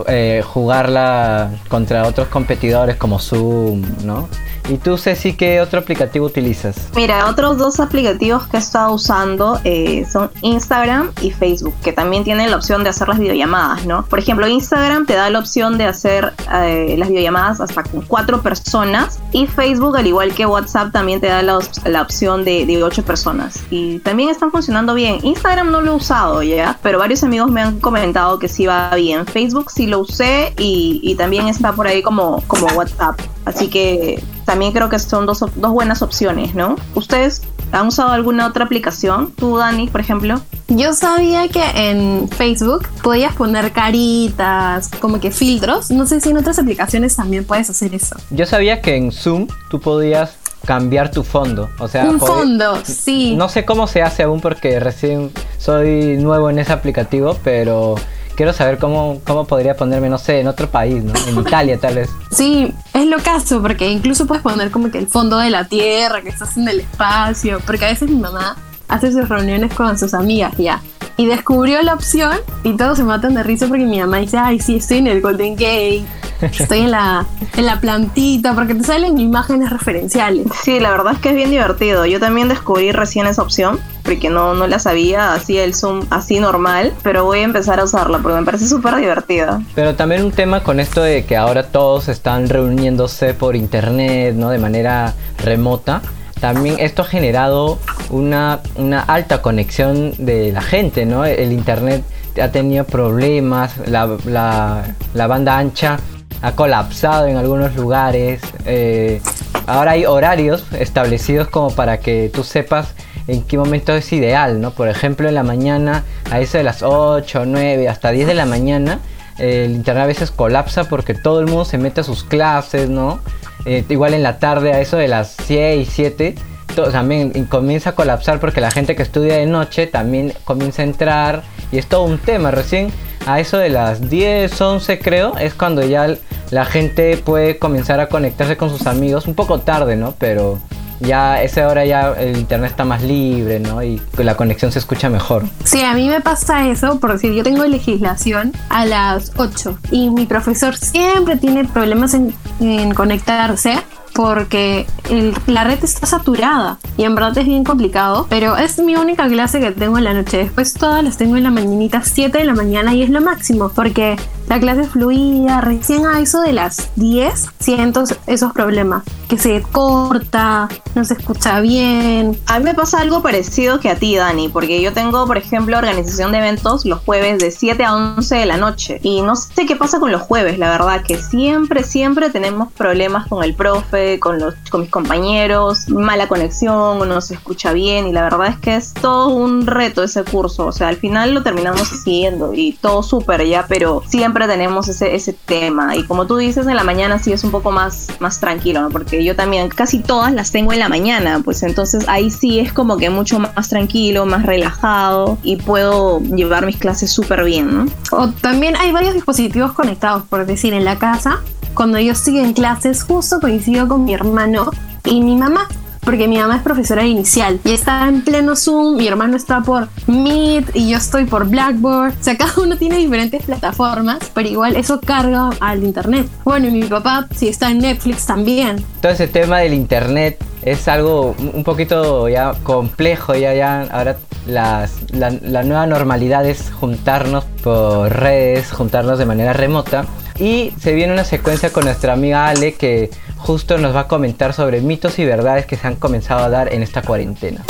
eh, 0.06 0.43
jugarla 0.44 1.50
contra 1.69 2.06
otros 2.06 2.29
competidores 2.29 2.97
como 2.97 3.19
Zoom, 3.19 3.82
¿no? 4.05 4.29
¿Y 4.69 4.79
tú, 4.79 4.99
Ceci, 4.99 5.35
qué 5.35 5.61
otro 5.61 5.79
aplicativo 5.79 6.27
utilizas? 6.27 6.77
Mira, 6.95 7.29
otros 7.29 7.57
dos 7.57 7.79
aplicativos 7.79 8.47
que 8.49 8.57
he 8.57 8.61
estado 8.61 8.93
usando 8.93 9.61
eh, 9.65 10.05
son 10.11 10.31
Instagram 10.43 11.13
y 11.21 11.31
Facebook, 11.31 11.75
que 11.85 11.93
también 11.93 12.25
tienen 12.25 12.51
la 12.51 12.57
opción 12.57 12.83
de 12.83 12.91
hacer 12.91 13.09
las 13.09 13.19
videollamadas, 13.19 13.87
¿no? 13.87 14.05
Por 14.07 14.19
ejemplo, 14.19 14.49
Instagram 14.49 15.07
te 15.07 15.15
da 15.15 15.31
la 15.31 15.39
opción 15.39 15.79
de 15.79 15.85
hacer 15.85 16.33
eh, 16.53 16.97
las 16.99 17.09
videollamadas 17.09 17.61
hasta 17.61 17.85
con 17.85 18.03
cuatro 18.03 18.43
personas 18.43 19.21
y 19.33 19.47
Facebook, 19.47 19.97
al 19.97 20.07
igual 20.07 20.35
que 20.35 20.47
WhatsApp, 20.47 20.93
también 20.93 21.21
te 21.21 21.29
da 21.29 21.43
la, 21.43 21.59
la 21.85 22.03
opción 22.03 22.45
de, 22.45 22.67
de, 22.67 22.83
ocho 22.83 23.05
personas. 23.05 23.63
Y 23.71 24.01
también 24.01 24.31
están 24.31 24.51
funcionando 24.51 24.95
bien. 24.95 25.19
Instagram 25.23 25.71
no 25.71 25.81
lo 25.81 25.93
he 25.93 25.95
usado 25.95 26.43
ya, 26.43 26.79
pero 26.83 26.99
varios 26.99 27.23
amigos 27.23 27.51
me 27.51 27.63
han 27.63 27.79
comentado 27.81 28.39
que 28.39 28.49
sí 28.49 28.67
va 28.67 28.95
bien. 28.95 29.27
Facebook 29.27 29.71
sí 29.71 29.87
lo 29.87 30.01
usé 30.01 30.53
y, 30.59 31.01
y 31.03 31.15
también 31.15 31.47
está 31.49 31.73
por 31.73 31.87
ahí 31.87 32.03
como, 32.03 32.43
como 32.49 32.67
WhatsApp. 32.69 33.21
Así 33.46 33.69
que 33.69 34.22
también 34.44 34.72
creo 34.72 34.90
que 34.90 34.98
son 34.98 35.25
dos, 35.25 35.38
dos 35.38 35.70
buenas 35.70 36.02
opciones, 36.02 36.54
¿no? 36.54 36.75
¿Ustedes 36.96 37.43
han 37.70 37.87
usado 37.87 38.10
alguna 38.10 38.46
otra 38.46 38.64
aplicación? 38.64 39.32
Tú, 39.32 39.56
Dani, 39.56 39.88
por 39.88 40.00
ejemplo. 40.00 40.40
Yo 40.66 40.93
sabía 40.93 41.48
que 41.48 41.62
en 41.75 42.28
Facebook 42.28 42.88
podías 43.04 43.34
poner 43.37 43.70
caritas, 43.70 44.90
como 45.00 45.20
que 45.20 45.31
filtros. 45.31 45.93
No 45.93 46.06
sé 46.06 46.20
si 46.20 46.31
en 46.31 46.38
otras 46.38 46.58
aplicaciones 46.58 47.14
también 47.14 47.44
puedes 47.44 47.70
hacer 47.70 47.94
eso. 47.94 48.16
Yo 48.31 48.46
sabía 48.46 48.82
que 48.82 48.96
en 48.96 49.12
Zoom 49.12 49.46
tú 49.70 49.81
podías 49.81 50.37
cambiar 50.64 51.12
tu 51.12 51.22
fondo. 51.22 51.69
O 51.78 51.87
sea, 51.87 52.04
un 52.04 52.19
fondo, 52.19 52.81
sí. 52.84 53.37
No 53.37 53.48
sé 53.48 53.64
cómo 53.64 53.87
se 53.87 54.02
hace 54.02 54.25
aún 54.25 54.40
porque 54.40 54.81
recién 54.81 55.31
soy 55.58 56.16
nuevo 56.16 56.50
en 56.50 56.58
ese 56.58 56.72
aplicativo, 56.72 57.38
pero 57.44 57.94
quiero 58.37 58.53
saber 58.53 58.79
cómo, 58.79 59.21
cómo 59.25 59.47
podría 59.47 59.77
ponerme, 59.77 60.09
no 60.09 60.19
sé, 60.19 60.41
en 60.41 60.47
otro 60.47 60.69
país, 60.69 61.03
¿no? 61.03 61.12
En 61.27 61.41
Italia 61.41 61.79
tal 61.79 61.97
vez. 61.97 62.11
Sí, 62.31 62.75
es 62.93 63.06
lo 63.06 63.19
caso, 63.19 63.62
porque 63.62 63.88
incluso 63.88 64.27
puedes 64.27 64.43
poner 64.43 64.71
como 64.71 64.91
que 64.91 64.99
el 64.99 65.06
fondo 65.06 65.38
de 65.38 65.49
la 65.49 65.65
tierra, 65.65 66.21
que 66.21 66.29
estás 66.29 66.59
en 66.59 66.69
el 66.69 66.81
espacio, 66.81 67.61
porque 67.65 67.87
a 67.87 67.88
veces 67.88 68.11
mi 68.11 68.17
mamá 68.17 68.56
hace 68.88 69.11
sus 69.11 69.27
reuniones 69.27 69.73
con 69.73 69.99
sus 69.99 70.12
amigas 70.12 70.53
ya. 70.59 70.83
Y 71.17 71.25
descubrió 71.27 71.81
la 71.83 71.94
opción 71.94 72.37
y 72.62 72.77
todos 72.77 72.99
se 72.99 73.05
matan 73.05 73.35
de 73.35 73.43
risa 73.43 73.69
porque 73.69 73.85
mi 73.87 73.99
mamá 74.00 74.19
dice, 74.19 74.37
ay, 74.37 74.61
sí, 74.61 74.77
estoy 74.77 74.99
en 74.99 75.06
el 75.06 75.23
Golden 75.23 75.55
Gate, 75.55 76.05
estoy 76.43 76.81
en 76.81 76.91
la, 76.91 77.25
en 77.56 77.65
la 77.65 77.81
plantita, 77.81 78.55
porque 78.55 78.75
te 78.75 78.85
salen 78.85 79.19
imágenes 79.19 79.71
referenciales. 79.71 80.47
Sí, 80.62 80.79
la 80.79 80.91
verdad 80.91 81.15
es 81.15 81.21
que 81.21 81.31
es 81.31 81.37
bien 81.37 81.50
divertido. 81.50 82.05
Yo 82.05 82.21
también 82.21 82.49
descubrí 82.49 82.93
recién 82.93 83.27
esa 83.27 83.41
opción, 83.41 83.81
porque 84.06 84.31
no, 84.31 84.55
no 84.55 84.67
la 84.67 84.79
sabía, 84.79 85.35
así 85.35 85.58
el 85.58 85.75
Zoom 85.75 86.06
así 86.11 86.41
normal, 86.41 86.94
pero 87.03 87.25
voy 87.25 87.41
a 87.41 87.43
empezar 87.43 87.81
a 87.81 87.85
usarla 87.85 88.19
porque 88.19 88.38
me 88.38 88.44
parece 88.44 88.67
súper 88.67 88.97
divertida. 88.97 89.61
Pero 89.75 89.94
también 89.94 90.25
un 90.25 90.32
tema 90.32 90.62
con 90.62 90.81
esto 90.81 91.03
de 91.03 91.25
que 91.25 91.37
ahora 91.37 91.64
todos 91.64 92.08
están 92.08 92.49
reuniéndose 92.49 93.35
por 93.35 93.56
internet, 93.56 94.35
¿no? 94.35 94.50
De 94.50 94.58
manera 94.58 95.14
remota 95.38 96.00
también 96.41 96.76
esto 96.79 97.03
ha 97.03 97.06
generado 97.06 97.79
una, 98.11 98.61
una, 98.76 99.00
alta 99.00 99.41
conexión 99.41 100.12
de 100.19 100.53
la 100.53 100.60
gente, 100.60 101.06
¿no? 101.06 101.25
El 101.25 101.51
internet 101.51 102.05
ha 102.43 102.48
tenido 102.48 102.84
problemas, 102.84 103.79
la, 103.86 104.17
la, 104.27 104.94
la 105.15 105.27
banda 105.27 105.56
ancha 105.56 105.98
ha 106.43 106.53
colapsado 106.53 107.27
en 107.27 107.36
algunos 107.36 107.75
lugares. 107.75 108.43
Eh, 108.67 109.20
ahora 109.67 109.93
hay 109.93 110.05
horarios 110.05 110.65
establecidos 110.79 111.48
como 111.48 111.70
para 111.70 111.98
que 111.98 112.31
tú 112.32 112.44
sepas 112.44 112.94
en 113.29 113.43
qué 113.43 113.59
momento 113.59 113.95
es 113.95 114.13
ideal, 114.13 114.61
¿no? 114.61 114.71
Por 114.71 114.89
ejemplo, 114.89 115.29
en 115.29 115.35
la 115.35 115.43
mañana, 115.43 116.05
a 116.31 116.41
eso 116.41 116.59
de 116.59 116.65
las 116.65 116.83
8, 116.83 117.45
9, 117.47 117.89
hasta 117.89 118.11
10 118.11 118.27
de 118.27 118.35
la 118.35 118.47
mañana, 118.47 119.01
el 119.39 119.73
internet 119.73 120.05
a 120.05 120.06
veces 120.06 120.31
colapsa 120.31 120.89
porque 120.89 121.15
todo 121.15 121.41
el 121.41 121.47
mundo 121.47 121.65
se 121.65 121.79
mete 121.79 122.01
a 122.01 122.05
sus 122.05 122.25
clases, 122.25 122.89
¿no? 122.89 123.21
Eh, 123.65 123.85
igual 123.89 124.15
en 124.15 124.23
la 124.23 124.39
tarde 124.39 124.73
a 124.73 124.81
eso 124.81 124.97
de 124.97 125.09
las 125.09 125.37
6, 125.47 125.89
7, 125.91 126.35
todo, 126.75 126.91
también 126.91 127.33
comienza 127.47 127.91
a 127.91 127.95
colapsar 127.95 128.39
porque 128.39 128.61
la 128.61 128.71
gente 128.71 128.97
que 128.97 129.03
estudia 129.03 129.37
de 129.37 129.47
noche 129.47 129.87
también 129.87 130.33
comienza 130.45 130.83
a 130.83 130.85
entrar 130.85 131.43
y 131.73 131.79
es 131.79 131.87
todo 131.87 132.05
un 132.05 132.19
tema. 132.19 132.51
Recién 132.51 132.93
a 133.27 133.41
eso 133.41 133.59
de 133.59 133.71
las 133.71 134.09
10, 134.09 134.61
11 134.61 134.99
creo, 135.01 135.37
es 135.37 135.55
cuando 135.55 135.85
ya 135.85 136.15
la 136.51 136.65
gente 136.65 137.17
puede 137.17 137.59
comenzar 137.59 137.99
a 138.01 138.09
conectarse 138.09 138.56
con 138.56 138.71
sus 138.71 138.87
amigos, 138.87 139.27
un 139.27 139.35
poco 139.35 139.61
tarde, 139.61 139.97
¿no? 139.97 140.15
Pero 140.19 140.61
ya 141.00 141.43
esa 141.43 141.69
hora 141.69 141.84
ya 141.84 142.12
el 142.12 142.36
internet 142.36 142.70
está 142.70 142.84
más 142.84 143.03
libre, 143.03 143.60
¿no? 143.60 143.82
Y 143.82 144.00
la 144.19 144.36
conexión 144.36 144.72
se 144.72 144.79
escucha 144.79 145.08
mejor. 145.08 145.44
Sí, 145.65 145.82
a 145.82 145.94
mí 145.94 146.08
me 146.08 146.20
pasa 146.20 146.69
eso, 146.69 146.98
por 147.00 147.12
decir, 147.12 147.32
yo 147.32 147.43
tengo 147.43 147.65
legislación 147.65 148.53
a 148.69 148.86
las 148.86 149.32
8 149.36 149.79
y 149.91 150.10
mi 150.10 150.26
profesor 150.26 150.76
siempre 150.76 151.36
tiene 151.36 151.65
problemas 151.65 152.15
en, 152.15 152.34
en 152.60 152.94
conectarse 152.94 153.79
porque 154.17 154.86
el, 155.10 155.34
la 155.46 155.65
red 155.65 155.79
está 155.84 156.06
saturada 156.06 156.79
y 156.96 157.05
en 157.05 157.15
verdad 157.15 157.36
es 157.36 157.44
bien 157.44 157.65
complicado, 157.65 158.26
pero 158.31 158.56
es 158.56 158.79
mi 158.79 158.96
única 158.96 159.29
clase 159.29 159.60
que 159.60 159.72
tengo 159.72 159.98
en 159.98 160.05
la 160.05 160.15
noche. 160.15 160.38
Después 160.38 160.72
todas 160.72 161.05
las 161.05 161.19
tengo 161.19 161.36
en 161.36 161.43
la 161.43 161.50
mañanita, 161.50 162.03
7 162.03 162.38
de 162.38 162.44
la 162.44 162.55
mañana 162.55 162.94
y 162.94 163.03
es 163.03 163.10
lo 163.10 163.20
máximo, 163.20 163.70
porque 163.74 164.17
la 164.48 164.60
clase 164.60 164.84
fluida, 164.84 165.60
recién 165.60 166.06
a 166.06 166.20
eso 166.20 166.41
de 166.41 166.53
las 166.53 166.91
10 166.96 167.46
siento 167.58 168.05
esos 168.26 168.53
problemas, 168.53 169.03
que 169.29 169.38
se 169.38 169.62
corta, 169.62 170.69
no 170.94 171.05
se 171.05 171.15
escucha 171.15 171.60
bien. 171.60 172.38
A 172.46 172.58
mí 172.58 172.65
me 172.65 172.74
pasa 172.74 173.00
algo 173.00 173.22
parecido 173.22 173.81
que 173.81 173.91
a 173.91 173.96
ti, 173.96 174.17
Dani, 174.17 174.48
porque 174.48 174.81
yo 174.81 174.93
tengo, 174.93 175.26
por 175.26 175.36
ejemplo, 175.36 175.76
organización 175.76 176.32
de 176.32 176.38
eventos 176.38 176.84
los 176.84 177.00
jueves 177.00 177.38
de 177.38 177.50
7 177.50 177.84
a 177.84 177.94
11 177.94 178.36
de 178.36 178.46
la 178.46 178.56
noche 178.56 179.00
y 179.03 179.22
no 179.22 179.34
sé 179.34 179.67
qué 179.67 179.74
pasa 179.74 179.98
con 179.98 180.12
los 180.12 180.22
jueves, 180.22 180.58
la 180.58 180.70
verdad, 180.70 181.03
que 181.03 181.19
siempre, 181.19 181.82
siempre 181.82 182.31
tenemos 182.31 182.72
problemas 182.72 183.26
con 183.26 183.43
el 183.43 183.55
profe, 183.55 184.20
con, 184.20 184.38
los, 184.38 184.55
con 184.70 184.82
mis 184.82 184.91
compañeros, 184.91 185.88
mala 185.88 186.29
conexión, 186.29 187.06
no 187.08 187.20
se 187.20 187.34
escucha 187.34 187.72
bien 187.72 188.06
y 188.06 188.12
la 188.12 188.22
verdad 188.22 188.46
es 188.48 188.58
que 188.58 188.76
es 188.76 188.94
todo 188.94 189.29
un 189.29 189.67
reto 189.67 190.03
ese 190.03 190.22
curso, 190.24 190.67
o 190.67 190.72
sea, 190.72 190.88
al 190.88 190.96
final 190.96 191.34
lo 191.34 191.43
terminamos 191.43 191.88
siguiendo 191.88 192.55
y 192.55 192.72
todo 192.74 193.03
súper 193.03 193.46
ya, 193.46 193.67
pero 193.69 194.03
siempre 194.06 194.35
tenemos 194.46 194.88
ese, 194.88 195.14
ese 195.14 195.32
tema 195.32 195.96
y 195.96 196.05
como 196.05 196.26
tú 196.26 196.36
dices, 196.36 196.66
en 196.66 196.76
la 196.76 196.84
mañana 196.84 197.19
sí 197.19 197.32
es 197.32 197.43
un 197.44 197.50
poco 197.50 197.72
más, 197.72 198.08
más 198.20 198.38
tranquilo, 198.38 198.82
¿no? 198.82 198.90
porque 198.90 199.24
yo 199.24 199.34
también 199.34 199.69
casi 199.69 200.00
todas 200.00 200.32
las 200.32 200.52
tengo 200.52 200.72
en 200.72 200.78
la 200.78 200.88
mañana, 200.88 201.40
pues 201.43 201.62
entonces 201.62 202.06
ahí 202.08 202.31
sí 202.31 202.58
es 202.58 202.72
como 202.72 202.98
que 202.98 203.08
mucho 203.08 203.38
más 203.38 203.69
tranquilo, 203.69 204.26
más 204.26 204.44
relajado 204.44 205.38
y 205.43 205.56
puedo 205.56 206.20
llevar 206.20 206.66
mis 206.66 206.76
clases 206.76 207.10
súper 207.10 207.44
bien, 207.44 207.74
¿no? 207.74 207.86
O 208.12 208.28
también 208.28 208.76
hay 208.76 208.93
varios 208.93 209.14
dispositivos 209.14 209.72
conectados, 209.72 210.24
por 210.24 210.44
decir, 210.46 210.74
en 210.74 210.84
la 210.84 210.98
casa. 210.98 211.40
Cuando 211.74 211.98
yo 211.98 212.12
estoy 212.12 212.38
en 212.38 212.52
clases, 212.52 213.02
justo 213.02 213.40
coincido 213.40 213.88
con 213.88 214.05
mi 214.05 214.14
hermano 214.14 214.70
y 215.05 215.22
mi 215.22 215.36
mamá 215.36 215.69
porque 216.06 216.29
mi 216.29 216.39
mamá 216.39 216.56
es 216.56 216.63
profesora 216.63 217.05
inicial 217.05 217.58
y 217.65 217.72
está 217.72 218.08
en 218.08 218.22
pleno 218.22 218.55
Zoom, 218.55 218.96
mi 218.96 219.08
hermano 219.08 219.36
está 219.36 219.60
por 219.60 219.89
Meet 220.06 220.70
y 220.72 220.91
yo 220.91 220.98
estoy 220.98 221.25
por 221.25 221.48
Blackboard. 221.48 222.15
O 222.19 222.22
sea, 222.22 222.36
cada 222.39 222.53
uno 222.63 222.79
tiene 222.79 222.96
diferentes 222.96 223.43
plataformas, 223.43 224.19
pero 224.32 224.48
igual 224.48 224.77
eso 224.77 225.01
carga 225.01 225.51
al 225.60 225.82
internet. 225.82 226.29
Bueno, 226.44 226.69
y 226.69 226.70
mi 226.70 226.84
papá 226.84 227.27
si 227.34 227.48
está 227.48 227.72
en 227.72 227.79
Netflix 227.79 228.25
también. 228.25 228.82
Todo 229.03 229.13
ese 229.13 229.27
tema 229.27 229.58
del 229.58 229.75
internet 229.75 230.43
es 230.63 230.86
algo 230.86 231.34
un 231.53 231.65
poquito 231.65 232.29
ya 232.29 232.55
complejo, 232.63 233.34
ya, 233.34 233.53
ya 233.55 233.82
ahora 233.91 234.17
las, 234.46 235.13
la, 235.13 235.31
la 235.31 235.65
nueva 235.65 235.86
normalidad 235.86 236.46
es 236.46 236.70
juntarnos 236.70 237.44
por 237.65 238.15
redes, 238.15 238.70
juntarnos 238.70 239.19
de 239.19 239.27
manera 239.27 239.53
remota. 239.53 240.06
Y 240.39 240.72
se 240.79 240.93
viene 240.93 241.13
una 241.13 241.25
secuencia 241.25 241.72
con 241.72 241.84
nuestra 241.84 242.13
amiga 242.13 242.46
Ale 242.46 242.75
que 242.75 243.10
justo 243.46 243.79
nos 243.79 243.94
va 243.94 244.00
a 244.00 244.08
comentar 244.08 244.53
sobre 244.53 244.81
mitos 244.81 245.20
y 245.20 245.24
verdades 245.24 245.67
que 245.67 245.76
se 245.76 245.86
han 245.86 245.94
comenzado 245.94 246.44
a 246.44 246.50
dar 246.50 246.74
en 246.74 246.82
esta 246.82 247.00
cuarentena. 247.03 247.62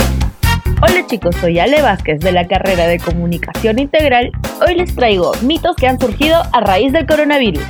Hola 0.80 1.06
chicos, 1.06 1.36
soy 1.38 1.58
Ale 1.58 1.82
Vázquez 1.82 2.18
de 2.20 2.32
la 2.32 2.46
carrera 2.46 2.86
de 2.86 2.98
Comunicación 2.98 3.78
Integral. 3.78 4.30
Hoy 4.66 4.74
les 4.74 4.94
traigo 4.94 5.32
mitos 5.42 5.76
que 5.76 5.86
han 5.86 6.00
surgido 6.00 6.42
a 6.52 6.60
raíz 6.60 6.94
del 6.94 7.06
coronavirus. 7.06 7.62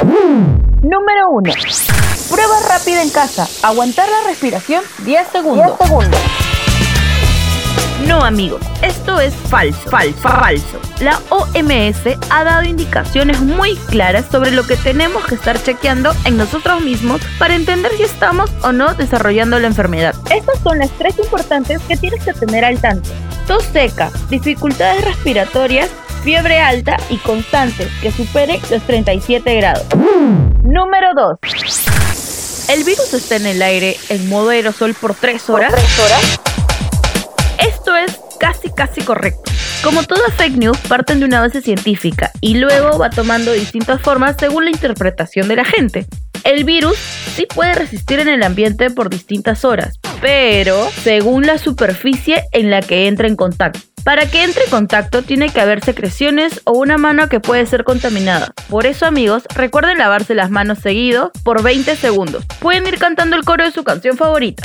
Número 0.82 1.30
1. 1.32 1.52
Prueba 2.30 2.54
rápida 2.68 3.02
en 3.02 3.10
casa. 3.10 3.48
Aguantar 3.66 4.08
la 4.08 4.28
respiración 4.28 4.84
10 5.04 5.26
segundos. 5.28 5.66
10 5.66 5.88
segundos. 5.88 6.20
No 8.06 8.22
amigos, 8.22 8.60
esto 8.82 9.20
es 9.20 9.34
falso, 9.34 9.90
falso, 9.90 10.20
falso. 10.20 10.80
La 11.00 11.20
OMS 11.30 12.16
ha 12.30 12.44
dado 12.44 12.62
indicaciones 12.62 13.40
muy 13.40 13.74
claras 13.76 14.26
sobre 14.30 14.52
lo 14.52 14.64
que 14.64 14.76
tenemos 14.76 15.24
que 15.24 15.34
estar 15.34 15.60
chequeando 15.60 16.14
en 16.24 16.36
nosotros 16.36 16.80
mismos 16.82 17.20
para 17.38 17.56
entender 17.56 17.90
si 17.96 18.04
estamos 18.04 18.48
o 18.62 18.70
no 18.70 18.94
desarrollando 18.94 19.58
la 19.58 19.66
enfermedad. 19.66 20.14
Estas 20.30 20.60
son 20.62 20.78
las 20.78 20.90
tres 20.92 21.18
importantes 21.18 21.82
que 21.88 21.96
tienes 21.96 22.24
que 22.24 22.32
tener 22.32 22.64
al 22.64 22.80
tanto. 22.80 23.10
Tos 23.48 23.64
seca, 23.72 24.10
dificultades 24.30 25.04
respiratorias, 25.04 25.90
fiebre 26.22 26.60
alta 26.60 26.96
y 27.10 27.16
constante 27.16 27.88
que 28.00 28.12
supere 28.12 28.60
los 28.70 28.82
37 28.82 29.52
grados. 29.56 29.84
Número 30.62 31.08
2. 31.16 31.38
¿El 32.68 32.84
virus 32.84 33.14
está 33.14 33.36
en 33.36 33.46
el 33.46 33.62
aire 33.62 33.96
en 34.10 34.28
modo 34.28 34.50
aerosol 34.50 34.94
por 34.94 35.14
3 35.14 35.50
horas? 35.50 35.70
¿Por 35.72 35.80
3 35.80 35.98
horas? 36.00 36.45
Casi 38.76 39.00
correcto. 39.00 39.50
Como 39.82 40.02
toda 40.02 40.30
fake 40.36 40.58
news, 40.58 40.78
parten 40.86 41.18
de 41.18 41.24
una 41.24 41.40
base 41.40 41.62
científica 41.62 42.30
y 42.40 42.58
luego 42.58 42.98
va 42.98 43.08
tomando 43.08 43.52
distintas 43.52 44.02
formas 44.02 44.36
según 44.38 44.64
la 44.64 44.70
interpretación 44.70 45.48
de 45.48 45.56
la 45.56 45.64
gente. 45.64 46.06
El 46.44 46.64
virus 46.64 46.96
sí 46.98 47.46
puede 47.52 47.74
resistir 47.74 48.20
en 48.20 48.28
el 48.28 48.42
ambiente 48.42 48.90
por 48.90 49.08
distintas 49.08 49.64
horas, 49.64 49.98
pero 50.20 50.88
según 51.02 51.46
la 51.46 51.56
superficie 51.56 52.44
en 52.52 52.70
la 52.70 52.82
que 52.82 53.08
entra 53.08 53.26
en 53.26 53.36
contacto. 53.36 53.80
Para 54.04 54.26
que 54.26 54.44
entre 54.44 54.64
en 54.64 54.70
contacto 54.70 55.22
tiene 55.22 55.48
que 55.48 55.60
haber 55.60 55.82
secreciones 55.82 56.60
o 56.64 56.72
una 56.72 56.98
mano 56.98 57.28
que 57.28 57.40
puede 57.40 57.64
ser 57.66 57.82
contaminada. 57.82 58.52
Por 58.68 58.86
eso 58.86 59.06
amigos, 59.06 59.44
recuerden 59.54 59.98
lavarse 59.98 60.34
las 60.34 60.50
manos 60.50 60.78
seguido 60.78 61.32
por 61.42 61.62
20 61.62 61.96
segundos. 61.96 62.44
Pueden 62.60 62.86
ir 62.86 62.98
cantando 62.98 63.36
el 63.36 63.44
coro 63.44 63.64
de 63.64 63.72
su 63.72 63.82
canción 63.82 64.16
favorita. 64.16 64.62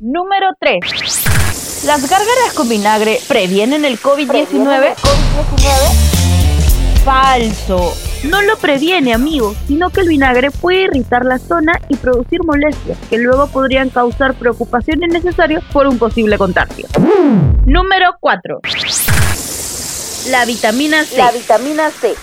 Número 0.00 0.48
3. 0.60 1.35
¿Las 1.84 2.08
gárgaras 2.08 2.54
con 2.54 2.68
vinagre 2.68 3.20
previenen 3.28 3.84
el 3.84 4.00
COVID-19? 4.00 4.94
Falso. 7.04 7.94
No 8.24 8.42
lo 8.42 8.56
previene, 8.56 9.12
amigos, 9.12 9.56
sino 9.68 9.90
que 9.90 10.00
el 10.00 10.08
vinagre 10.08 10.50
puede 10.50 10.84
irritar 10.84 11.24
la 11.24 11.38
zona 11.38 11.78
y 11.88 11.96
producir 11.96 12.42
molestias 12.44 12.98
que 13.10 13.18
luego 13.18 13.46
podrían 13.48 13.90
causar 13.90 14.34
preocupación 14.34 15.02
innecesarias 15.02 15.62
por 15.72 15.86
un 15.86 15.98
posible 15.98 16.38
contagio. 16.38 16.86
Número 17.66 18.16
4. 18.20 18.60
La 20.30 20.44
vitamina 20.44 21.04
C. 21.04 21.16
La 21.18 21.30
vitamina 21.30 21.90
C. 21.90 22.14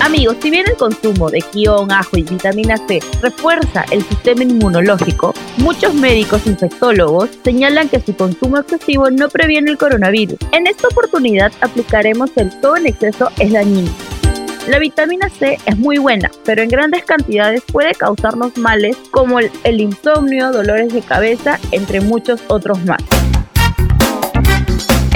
Amigos, 0.00 0.38
si 0.40 0.50
bien 0.50 0.64
el 0.66 0.76
consumo 0.76 1.30
de 1.30 1.42
quión, 1.42 1.92
ajo 1.92 2.16
y 2.16 2.22
vitamina 2.22 2.76
C 2.88 3.00
refuerza 3.20 3.84
el 3.90 4.02
sistema 4.02 4.42
inmunológico, 4.44 5.34
muchos 5.58 5.92
médicos 5.92 6.46
infectólogos 6.46 7.28
señalan 7.44 7.88
que 7.90 8.00
su 8.00 8.16
consumo 8.16 8.58
excesivo 8.58 9.10
no 9.10 9.28
previene 9.28 9.70
el 9.70 9.76
coronavirus. 9.76 10.38
En 10.52 10.66
esta 10.66 10.88
oportunidad 10.88 11.52
aplicaremos 11.60 12.30
el 12.36 12.48
todo 12.60 12.78
en 12.78 12.86
exceso 12.86 13.30
es 13.38 13.52
dañino. 13.52 13.90
La 14.68 14.78
vitamina 14.78 15.28
C 15.28 15.58
es 15.66 15.76
muy 15.76 15.98
buena, 15.98 16.30
pero 16.44 16.62
en 16.62 16.68
grandes 16.70 17.04
cantidades 17.04 17.62
puede 17.70 17.94
causarnos 17.94 18.56
males 18.56 18.96
como 19.10 19.38
el, 19.38 19.50
el 19.64 19.80
insomnio, 19.80 20.50
dolores 20.50 20.94
de 20.94 21.02
cabeza, 21.02 21.58
entre 21.72 22.00
muchos 22.00 22.40
otros 22.48 22.82
más. 22.84 23.19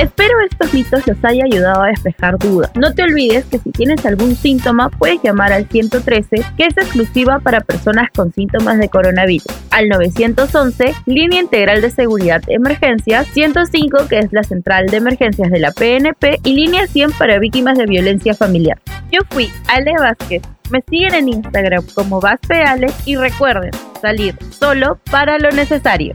Espero 0.04 0.38
estos 0.42 0.74
mitos 0.74 1.06
los 1.06 1.16
haya 1.24 1.44
ayudado 1.46 1.82
a 1.82 1.86
despejar 1.86 2.36
dudas. 2.36 2.70
No 2.74 2.92
te 2.92 3.02
olvides 3.02 3.46
que 3.46 3.58
si 3.58 3.70
tienes 3.70 4.04
algún 4.04 4.36
síntoma 4.36 4.90
puedes 4.90 5.18
llamar 5.22 5.50
al 5.50 5.66
113 5.66 6.44
que 6.58 6.66
es 6.66 6.76
exclusiva 6.76 7.38
para 7.38 7.62
personas 7.62 8.10
con 8.14 8.30
síntomas 8.30 8.76
de 8.76 8.90
coronavirus, 8.90 9.46
al 9.70 9.88
911 9.88 10.94
línea 11.06 11.40
integral 11.40 11.80
de 11.80 11.90
seguridad 11.90 12.42
de 12.42 12.52
emergencias, 12.52 13.26
105 13.28 14.06
que 14.06 14.18
es 14.18 14.30
la 14.30 14.42
central 14.42 14.88
de 14.88 14.98
emergencias 14.98 15.50
de 15.50 15.58
la 15.58 15.72
PNP 15.72 16.38
y 16.44 16.52
línea 16.52 16.86
100 16.86 17.12
para 17.12 17.38
víctimas 17.38 17.78
de 17.78 17.86
violencia 17.86 18.34
familiar. 18.34 18.78
Yo 19.10 19.20
fui 19.30 19.50
Ale 19.68 19.94
Vázquez. 19.98 20.42
Me 20.70 20.82
siguen 20.86 21.14
en 21.14 21.28
Instagram 21.30 21.82
como 21.94 22.20
VazpeAle 22.20 22.88
y 23.06 23.16
recuerden 23.16 23.70
salir 24.02 24.36
solo 24.50 24.98
para 25.10 25.38
lo 25.38 25.50
necesario. 25.50 26.12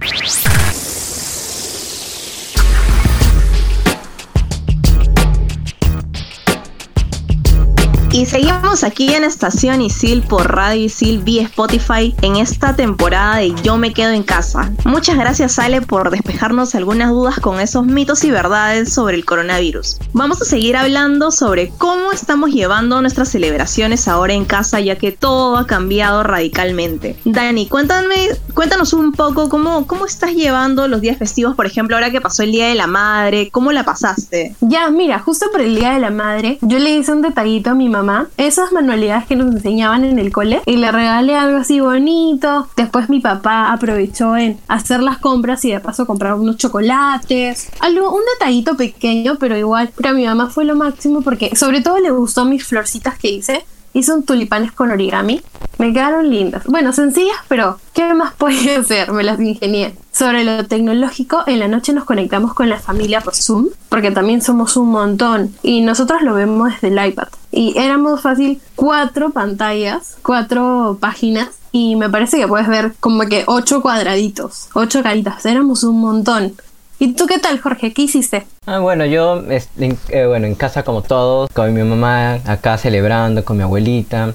Y 8.19 8.25
seguimos 8.25 8.83
aquí 8.83 9.13
en 9.13 9.23
Estación 9.23 9.81
Isil 9.81 10.23
por 10.23 10.53
Radio 10.53 10.83
Isil 10.83 11.19
vía 11.19 11.43
Spotify 11.43 12.13
en 12.21 12.35
esta 12.35 12.75
temporada 12.75 13.38
de 13.38 13.55
Yo 13.63 13.77
me 13.77 13.93
quedo 13.93 14.11
en 14.11 14.23
casa. 14.23 14.73
Muchas 14.83 15.17
gracias 15.17 15.57
Ale 15.57 15.81
por 15.81 16.11
despejarnos 16.11 16.75
algunas 16.75 17.11
dudas 17.11 17.39
con 17.39 17.61
esos 17.61 17.85
mitos 17.85 18.25
y 18.25 18.31
verdades 18.31 18.91
sobre 18.91 19.15
el 19.15 19.23
coronavirus. 19.23 19.99
Vamos 20.11 20.41
a 20.41 20.43
seguir 20.43 20.75
hablando 20.75 21.31
sobre 21.31 21.69
cómo 21.77 22.11
estamos 22.11 22.49
llevando 22.49 22.99
nuestras 22.99 23.29
celebraciones 23.29 24.05
ahora 24.09 24.33
en 24.33 24.43
casa 24.43 24.81
ya 24.81 24.97
que 24.97 25.13
todo 25.13 25.55
ha 25.55 25.65
cambiado 25.65 26.21
radicalmente. 26.23 27.15
Dani, 27.23 27.69
cuéntame, 27.69 28.31
cuéntanos 28.53 28.91
un 28.91 29.13
poco 29.13 29.47
cómo, 29.47 29.88
cómo 29.88 30.05
estás 30.05 30.33
llevando 30.33 30.89
los 30.89 30.99
días 30.99 31.17
festivos, 31.17 31.55
por 31.55 31.67
ejemplo, 31.67 31.95
ahora 31.95 32.11
que 32.11 32.19
pasó 32.19 32.43
el 32.43 32.51
Día 32.51 32.67
de 32.67 32.75
la 32.75 32.88
Madre, 32.88 33.49
¿cómo 33.49 33.71
la 33.71 33.85
pasaste? 33.85 34.57
Ya, 34.59 34.89
mira, 34.89 35.19
justo 35.19 35.45
por 35.53 35.61
el 35.61 35.73
Día 35.73 35.93
de 35.93 35.99
la 35.99 36.09
Madre, 36.09 36.57
yo 36.61 36.79
le 36.79 36.97
hice 36.97 37.13
un 37.13 37.21
detallito 37.21 37.69
a 37.69 37.75
mi 37.75 37.88
mamá 37.88 38.08
esas 38.37 38.71
manualidades 38.71 39.25
que 39.27 39.35
nos 39.35 39.53
enseñaban 39.53 40.03
en 40.03 40.19
el 40.19 40.31
cole 40.31 40.61
y 40.65 40.77
le 40.77 40.91
regalé 40.91 41.35
algo 41.35 41.57
así 41.57 41.79
bonito. 41.79 42.67
Después 42.75 43.09
mi 43.09 43.19
papá 43.19 43.71
aprovechó 43.71 44.35
en 44.37 44.57
hacer 44.67 45.01
las 45.01 45.17
compras 45.17 45.63
y 45.65 45.71
de 45.71 45.79
paso 45.79 46.05
comprar 46.05 46.35
unos 46.35 46.57
chocolates. 46.57 47.69
Algo, 47.79 48.13
un 48.13 48.21
detallito 48.33 48.75
pequeño, 48.77 49.37
pero 49.39 49.57
igual 49.57 49.89
para 49.89 50.13
mi 50.13 50.25
mamá 50.25 50.49
fue 50.49 50.65
lo 50.65 50.75
máximo 50.75 51.21
porque 51.21 51.55
sobre 51.55 51.81
todo 51.81 51.99
le 51.99 52.11
gustó 52.11 52.45
mis 52.45 52.65
florcitas 52.65 53.17
que 53.17 53.29
hice. 53.29 53.65
Hice 53.91 54.13
un 54.13 54.23
tulipanes 54.23 54.71
con 54.71 54.91
origami. 54.91 55.41
Me 55.79 55.93
quedaron 55.93 56.29
lindas. 56.29 56.63
Bueno, 56.65 56.93
sencillas, 56.93 57.37
pero 57.47 57.79
¿qué 57.93 58.13
más 58.13 58.33
podía 58.33 58.79
hacer? 58.79 59.11
Me 59.11 59.23
las 59.23 59.39
ingenié. 59.39 59.95
Sobre 60.11 60.43
lo 60.43 60.65
tecnológico, 60.65 61.43
en 61.47 61.59
la 61.59 61.67
noche 61.67 61.93
nos 61.93 62.03
conectamos 62.03 62.53
con 62.53 62.69
la 62.69 62.79
familia 62.79 63.21
por 63.21 63.33
Zoom, 63.33 63.69
porque 63.87 64.11
también 64.11 64.41
somos 64.41 64.75
un 64.75 64.89
montón 64.89 65.55
y 65.63 65.81
nosotros 65.81 66.21
lo 66.21 66.33
vemos 66.33 66.73
desde 66.73 66.89
el 66.89 67.07
iPad. 67.07 67.29
Y 67.59 67.77
éramos 67.77 68.21
fácil 68.21 68.61
cuatro 68.77 69.31
pantallas, 69.31 70.15
cuatro 70.21 70.97
páginas 71.01 71.49
y 71.73 71.97
me 71.97 72.09
parece 72.09 72.37
que 72.37 72.47
puedes 72.47 72.69
ver 72.69 72.93
como 73.01 73.23
que 73.23 73.43
ocho 73.47 73.81
cuadraditos, 73.81 74.69
ocho 74.75 75.03
caritas, 75.03 75.45
éramos 75.45 75.83
un 75.83 75.99
montón. 75.99 76.53
¿Y 76.99 77.15
tú 77.15 77.27
qué 77.27 77.37
tal, 77.37 77.59
Jorge? 77.59 77.91
¿Qué 77.91 78.03
hiciste? 78.03 78.47
Ah, 78.65 78.79
bueno, 78.79 79.05
yo, 79.05 79.43
eh, 79.49 80.25
bueno, 80.25 80.47
en 80.47 80.55
casa 80.55 80.83
como 80.83 81.01
todos, 81.01 81.49
con 81.49 81.73
mi 81.73 81.83
mamá 81.83 82.35
acá 82.45 82.77
celebrando, 82.77 83.43
con 83.43 83.57
mi 83.57 83.63
abuelita. 83.63 84.31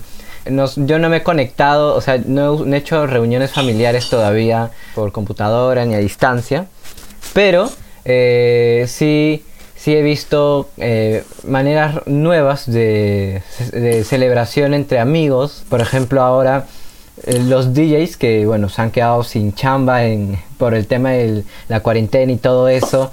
Nos, 0.50 0.76
yo 0.76 0.98
no 0.98 1.08
me 1.08 1.16
he 1.16 1.22
conectado, 1.22 1.94
o 1.94 2.02
sea, 2.02 2.18
no 2.26 2.62
he, 2.66 2.76
hecho 2.76 3.06
reuniones 3.06 3.52
familiares 3.52 4.10
todavía 4.10 4.70
por 4.94 5.12
computadora 5.12 5.86
ni 5.86 5.94
a 5.94 5.98
distancia, 5.98 6.66
pero 7.32 7.70
eh, 8.04 8.84
sí, 8.86 9.42
sí 9.76 9.94
he 9.94 10.02
visto 10.02 10.68
eh, 10.78 11.24
maneras 11.46 12.06
nuevas 12.06 12.70
de, 12.70 13.42
celebración 14.04 14.74
entre 14.74 14.98
amigos. 14.98 15.64
Por 15.68 15.80
ejemplo, 15.80 16.22
ahora 16.22 16.66
eh, 17.24 17.38
los 17.38 17.74
DJs 17.74 18.16
que 18.16 18.46
bueno 18.46 18.68
se 18.68 18.82
han 18.82 18.90
quedado 18.90 19.22
sin 19.22 19.54
chamba 19.54 20.00
por 20.58 20.74
el 20.74 20.86
tema 20.86 21.10
de 21.10 21.44
la 21.68 21.80
cuarentena 21.80 22.32
y 22.32 22.36
todo 22.36 22.68
eso 22.68 23.12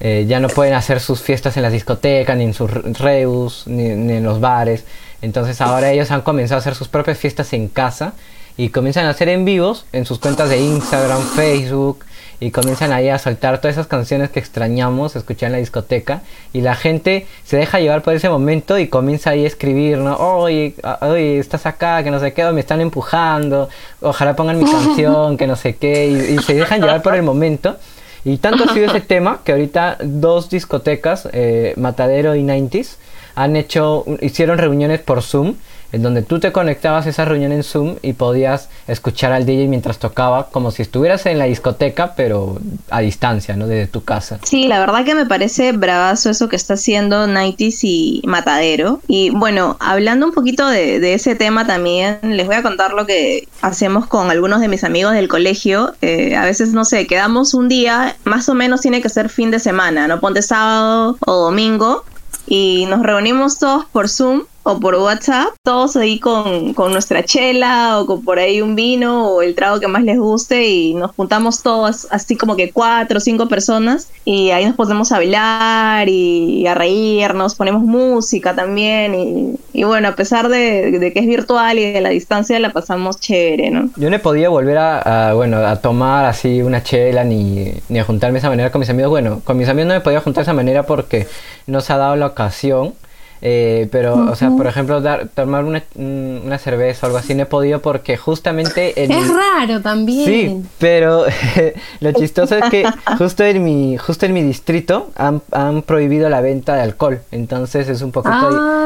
eh, 0.00 0.26
ya 0.28 0.38
no 0.38 0.48
pueden 0.48 0.74
hacer 0.74 1.00
sus 1.00 1.20
fiestas 1.20 1.56
en 1.56 1.62
las 1.62 1.72
discotecas 1.72 2.36
ni 2.36 2.44
en 2.44 2.54
sus 2.54 2.70
reus 2.98 3.64
ni, 3.66 3.86
en 3.86 4.22
los 4.22 4.38
bares 4.40 4.84
entonces 5.22 5.60
ahora 5.62 5.90
ellos 5.90 6.10
han 6.10 6.20
comenzado 6.20 6.58
a 6.58 6.60
hacer 6.60 6.74
sus 6.74 6.88
propias 6.88 7.16
fiestas 7.16 7.52
en 7.54 7.68
casa 7.68 8.12
y 8.58 8.68
comienzan 8.68 9.06
a 9.06 9.10
hacer 9.10 9.30
en 9.30 9.46
vivos 9.46 9.86
en 9.92 10.04
sus 10.04 10.18
cuentas 10.18 10.50
de 10.50 10.60
Instagram, 10.60 11.22
Facebook 11.34 12.04
y 12.40 12.50
comienzan 12.50 12.92
ahí 12.92 13.08
a 13.08 13.18
soltar 13.18 13.58
todas 13.58 13.74
esas 13.74 13.88
canciones 13.88 14.30
que 14.30 14.38
extrañamos 14.38 15.16
escuchar 15.16 15.48
en 15.48 15.52
la 15.52 15.58
discoteca 15.58 16.22
y 16.52 16.60
la 16.60 16.76
gente 16.76 17.26
se 17.44 17.56
deja 17.56 17.80
llevar 17.80 18.02
por 18.02 18.14
ese 18.14 18.28
momento 18.28 18.78
y 18.78 18.88
comienza 18.88 19.30
ahí 19.30 19.44
a 19.44 19.46
escribir, 19.48 19.98
¿no? 19.98 20.16
Oye, 20.16 20.74
oye, 21.00 21.38
estás 21.38 21.66
acá, 21.66 22.02
que 22.04 22.10
no 22.10 22.20
sé 22.20 22.32
qué, 22.32 22.44
me 22.52 22.60
están 22.60 22.80
empujando, 22.80 23.68
ojalá 24.00 24.36
pongan 24.36 24.58
mi 24.58 24.64
canción, 24.70 25.36
que 25.36 25.46
no 25.46 25.56
sé 25.56 25.76
qué, 25.76 26.08
y, 26.08 26.38
se 26.38 26.54
dejan 26.54 26.80
llevar 26.80 27.02
por 27.02 27.14
el 27.14 27.22
momento. 27.22 27.76
Y 28.24 28.38
tanto 28.38 28.64
ha 28.64 28.74
sido 28.74 28.86
ese 28.86 29.00
tema 29.00 29.40
que 29.44 29.52
ahorita 29.52 29.98
dos 30.00 30.50
discotecas, 30.50 31.28
eh, 31.32 31.72
Matadero 31.76 32.34
y 32.34 32.42
90s, 32.42 32.96
han 33.34 33.56
hecho, 33.56 34.04
hicieron 34.20 34.58
reuniones 34.58 35.00
por 35.00 35.22
Zoom 35.22 35.54
en 35.92 36.02
donde 36.02 36.22
tú 36.22 36.38
te 36.40 36.52
conectabas 36.52 37.06
a 37.06 37.10
esa 37.10 37.24
reunión 37.24 37.52
en 37.52 37.62
Zoom 37.62 37.96
y 38.02 38.12
podías 38.12 38.68
escuchar 38.86 39.32
al 39.32 39.46
DJ 39.46 39.68
mientras 39.68 39.98
tocaba 39.98 40.48
como 40.50 40.70
si 40.70 40.82
estuvieras 40.82 41.26
en 41.26 41.38
la 41.38 41.46
discoteca 41.46 42.14
pero 42.14 42.58
a 42.90 43.00
distancia, 43.00 43.56
¿no? 43.56 43.66
Desde 43.66 43.86
tu 43.86 44.04
casa. 44.04 44.38
Sí, 44.42 44.68
la 44.68 44.80
verdad 44.80 45.04
que 45.04 45.14
me 45.14 45.26
parece 45.26 45.72
bravazo 45.72 46.30
eso 46.30 46.48
que 46.48 46.56
está 46.56 46.74
haciendo 46.74 47.26
Nighties 47.26 47.84
y 47.84 48.22
Matadero. 48.26 49.00
Y 49.06 49.30
bueno, 49.30 49.76
hablando 49.80 50.26
un 50.26 50.32
poquito 50.32 50.66
de, 50.68 51.14
ese 51.14 51.34
tema 51.34 51.66
también, 51.66 52.18
les 52.22 52.46
voy 52.46 52.56
a 52.56 52.62
contar 52.62 52.92
lo 52.92 53.06
que 53.06 53.48
hacemos 53.62 54.06
con 54.06 54.30
algunos 54.30 54.60
de 54.60 54.68
mis 54.68 54.84
amigos 54.84 55.14
del 55.14 55.28
colegio. 55.28 55.94
Eh, 56.02 56.36
a 56.36 56.44
veces, 56.44 56.72
no 56.72 56.84
sé, 56.84 57.06
quedamos 57.06 57.54
un 57.54 57.68
día, 57.68 58.16
más 58.24 58.48
o 58.48 58.54
menos 58.54 58.80
tiene 58.80 59.00
que 59.00 59.08
ser 59.08 59.28
fin 59.28 59.50
de 59.50 59.58
semana, 59.58 60.06
¿no? 60.06 60.20
Ponte 60.20 60.42
sábado 60.42 61.16
o 61.26 61.34
domingo 61.34 62.04
y 62.46 62.86
nos 62.88 63.02
reunimos 63.02 63.58
todos 63.58 63.84
por 63.86 64.08
Zoom 64.08 64.42
o 64.68 64.78
por 64.78 64.94
WhatsApp, 64.96 65.54
todos 65.62 65.96
ahí 65.96 66.18
con, 66.18 66.74
nuestra 66.90 67.24
chela 67.24 67.98
o 67.98 68.06
con 68.06 68.22
por 68.22 68.38
ahí 68.38 68.60
un 68.60 68.74
vino 68.74 69.28
o 69.30 69.42
el 69.42 69.54
trago 69.54 69.80
que 69.80 69.88
más 69.88 70.02
les 70.02 70.18
guste 70.18 70.68
y 70.68 70.92
nos 70.92 71.12
juntamos 71.12 71.62
todos 71.62 72.06
así 72.10 72.36
como 72.36 72.54
que 72.54 72.70
cuatro 72.70 73.16
o 73.16 73.20
cinco 73.20 73.48
personas 73.48 74.10
y 74.26 74.50
ahí 74.50 74.66
nos 74.66 74.76
ponemos 74.76 75.10
a 75.10 75.16
bailar 75.16 76.08
y, 76.10 76.66
a 76.66 76.74
reírnos, 76.74 77.54
ponemos 77.54 77.82
música 77.82 78.54
también 78.54 79.58
y, 79.72 79.84
bueno, 79.84 80.08
a 80.08 80.16
pesar 80.16 80.48
de, 80.48 81.10
que 81.14 81.18
es 81.18 81.26
virtual 81.26 81.78
y 81.78 81.90
de 81.90 82.00
la 82.02 82.10
distancia 82.10 82.58
la 82.58 82.70
pasamos 82.70 83.18
chévere, 83.20 83.70
¿no? 83.70 83.88
Yo 83.96 84.10
no 84.10 84.18
podido 84.18 84.50
volver 84.50 84.76
a, 84.76 85.32
bueno, 85.32 85.58
a 85.58 85.76
tomar 85.76 86.26
así 86.26 86.60
una 86.60 86.82
chela 86.82 87.24
ni, 87.24 87.72
ni 87.88 87.98
a 88.00 88.04
juntarme 88.04 88.34
de 88.34 88.40
esa 88.40 88.50
manera 88.50 88.70
con 88.70 88.80
mis 88.80 88.90
amigos. 88.90 89.10
Bueno, 89.10 89.40
con 89.44 89.56
mis 89.56 89.68
amigos 89.68 89.88
no 89.88 89.94
me 89.94 90.00
podía 90.00 90.20
juntar 90.20 90.42
de 90.44 90.50
esa 90.50 90.54
manera 90.54 90.82
porque 90.82 91.26
no 91.66 91.80
se 91.80 91.92
ha 91.92 91.96
dado 91.96 92.16
la 92.16 92.26
ocasión 92.26 92.94
eh, 93.40 93.88
pero, 93.90 94.30
o 94.30 94.34
sea, 94.34 94.50
por 94.50 94.66
ejemplo, 94.66 95.00
dar, 95.00 95.28
tomar 95.28 95.64
una, 95.64 95.82
una, 95.94 96.58
cerveza 96.58 97.06
o 97.06 97.08
algo 97.08 97.18
así 97.18 97.34
no 97.34 97.44
he 97.44 97.46
podido 97.46 97.80
porque 97.80 98.16
justamente... 98.16 99.04
En 99.04 99.12
es 99.12 99.28
raro 99.28 99.80
también. 99.80 100.24
Sí, 100.24 100.68
pero 100.78 101.24
lo 102.00 102.12
chistoso 102.12 102.56
es 102.56 102.70
que 102.70 102.84
justo 103.16 103.44
en 103.44 103.62
mi, 103.62 103.96
justo 103.96 104.26
en 104.26 104.32
mi 104.32 104.42
distrito 104.42 105.10
han, 105.16 105.42
han 105.52 105.82
prohibido 105.82 106.28
la 106.28 106.40
venta 106.40 106.74
de 106.74 106.82
alcohol. 106.82 107.20
Entonces 107.30 107.88
es 107.88 108.02
un 108.02 108.12
poco, 108.12 108.30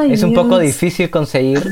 es 0.08 0.22
un 0.22 0.34
poco 0.34 0.58
difícil 0.58 1.10
conseguir, 1.10 1.68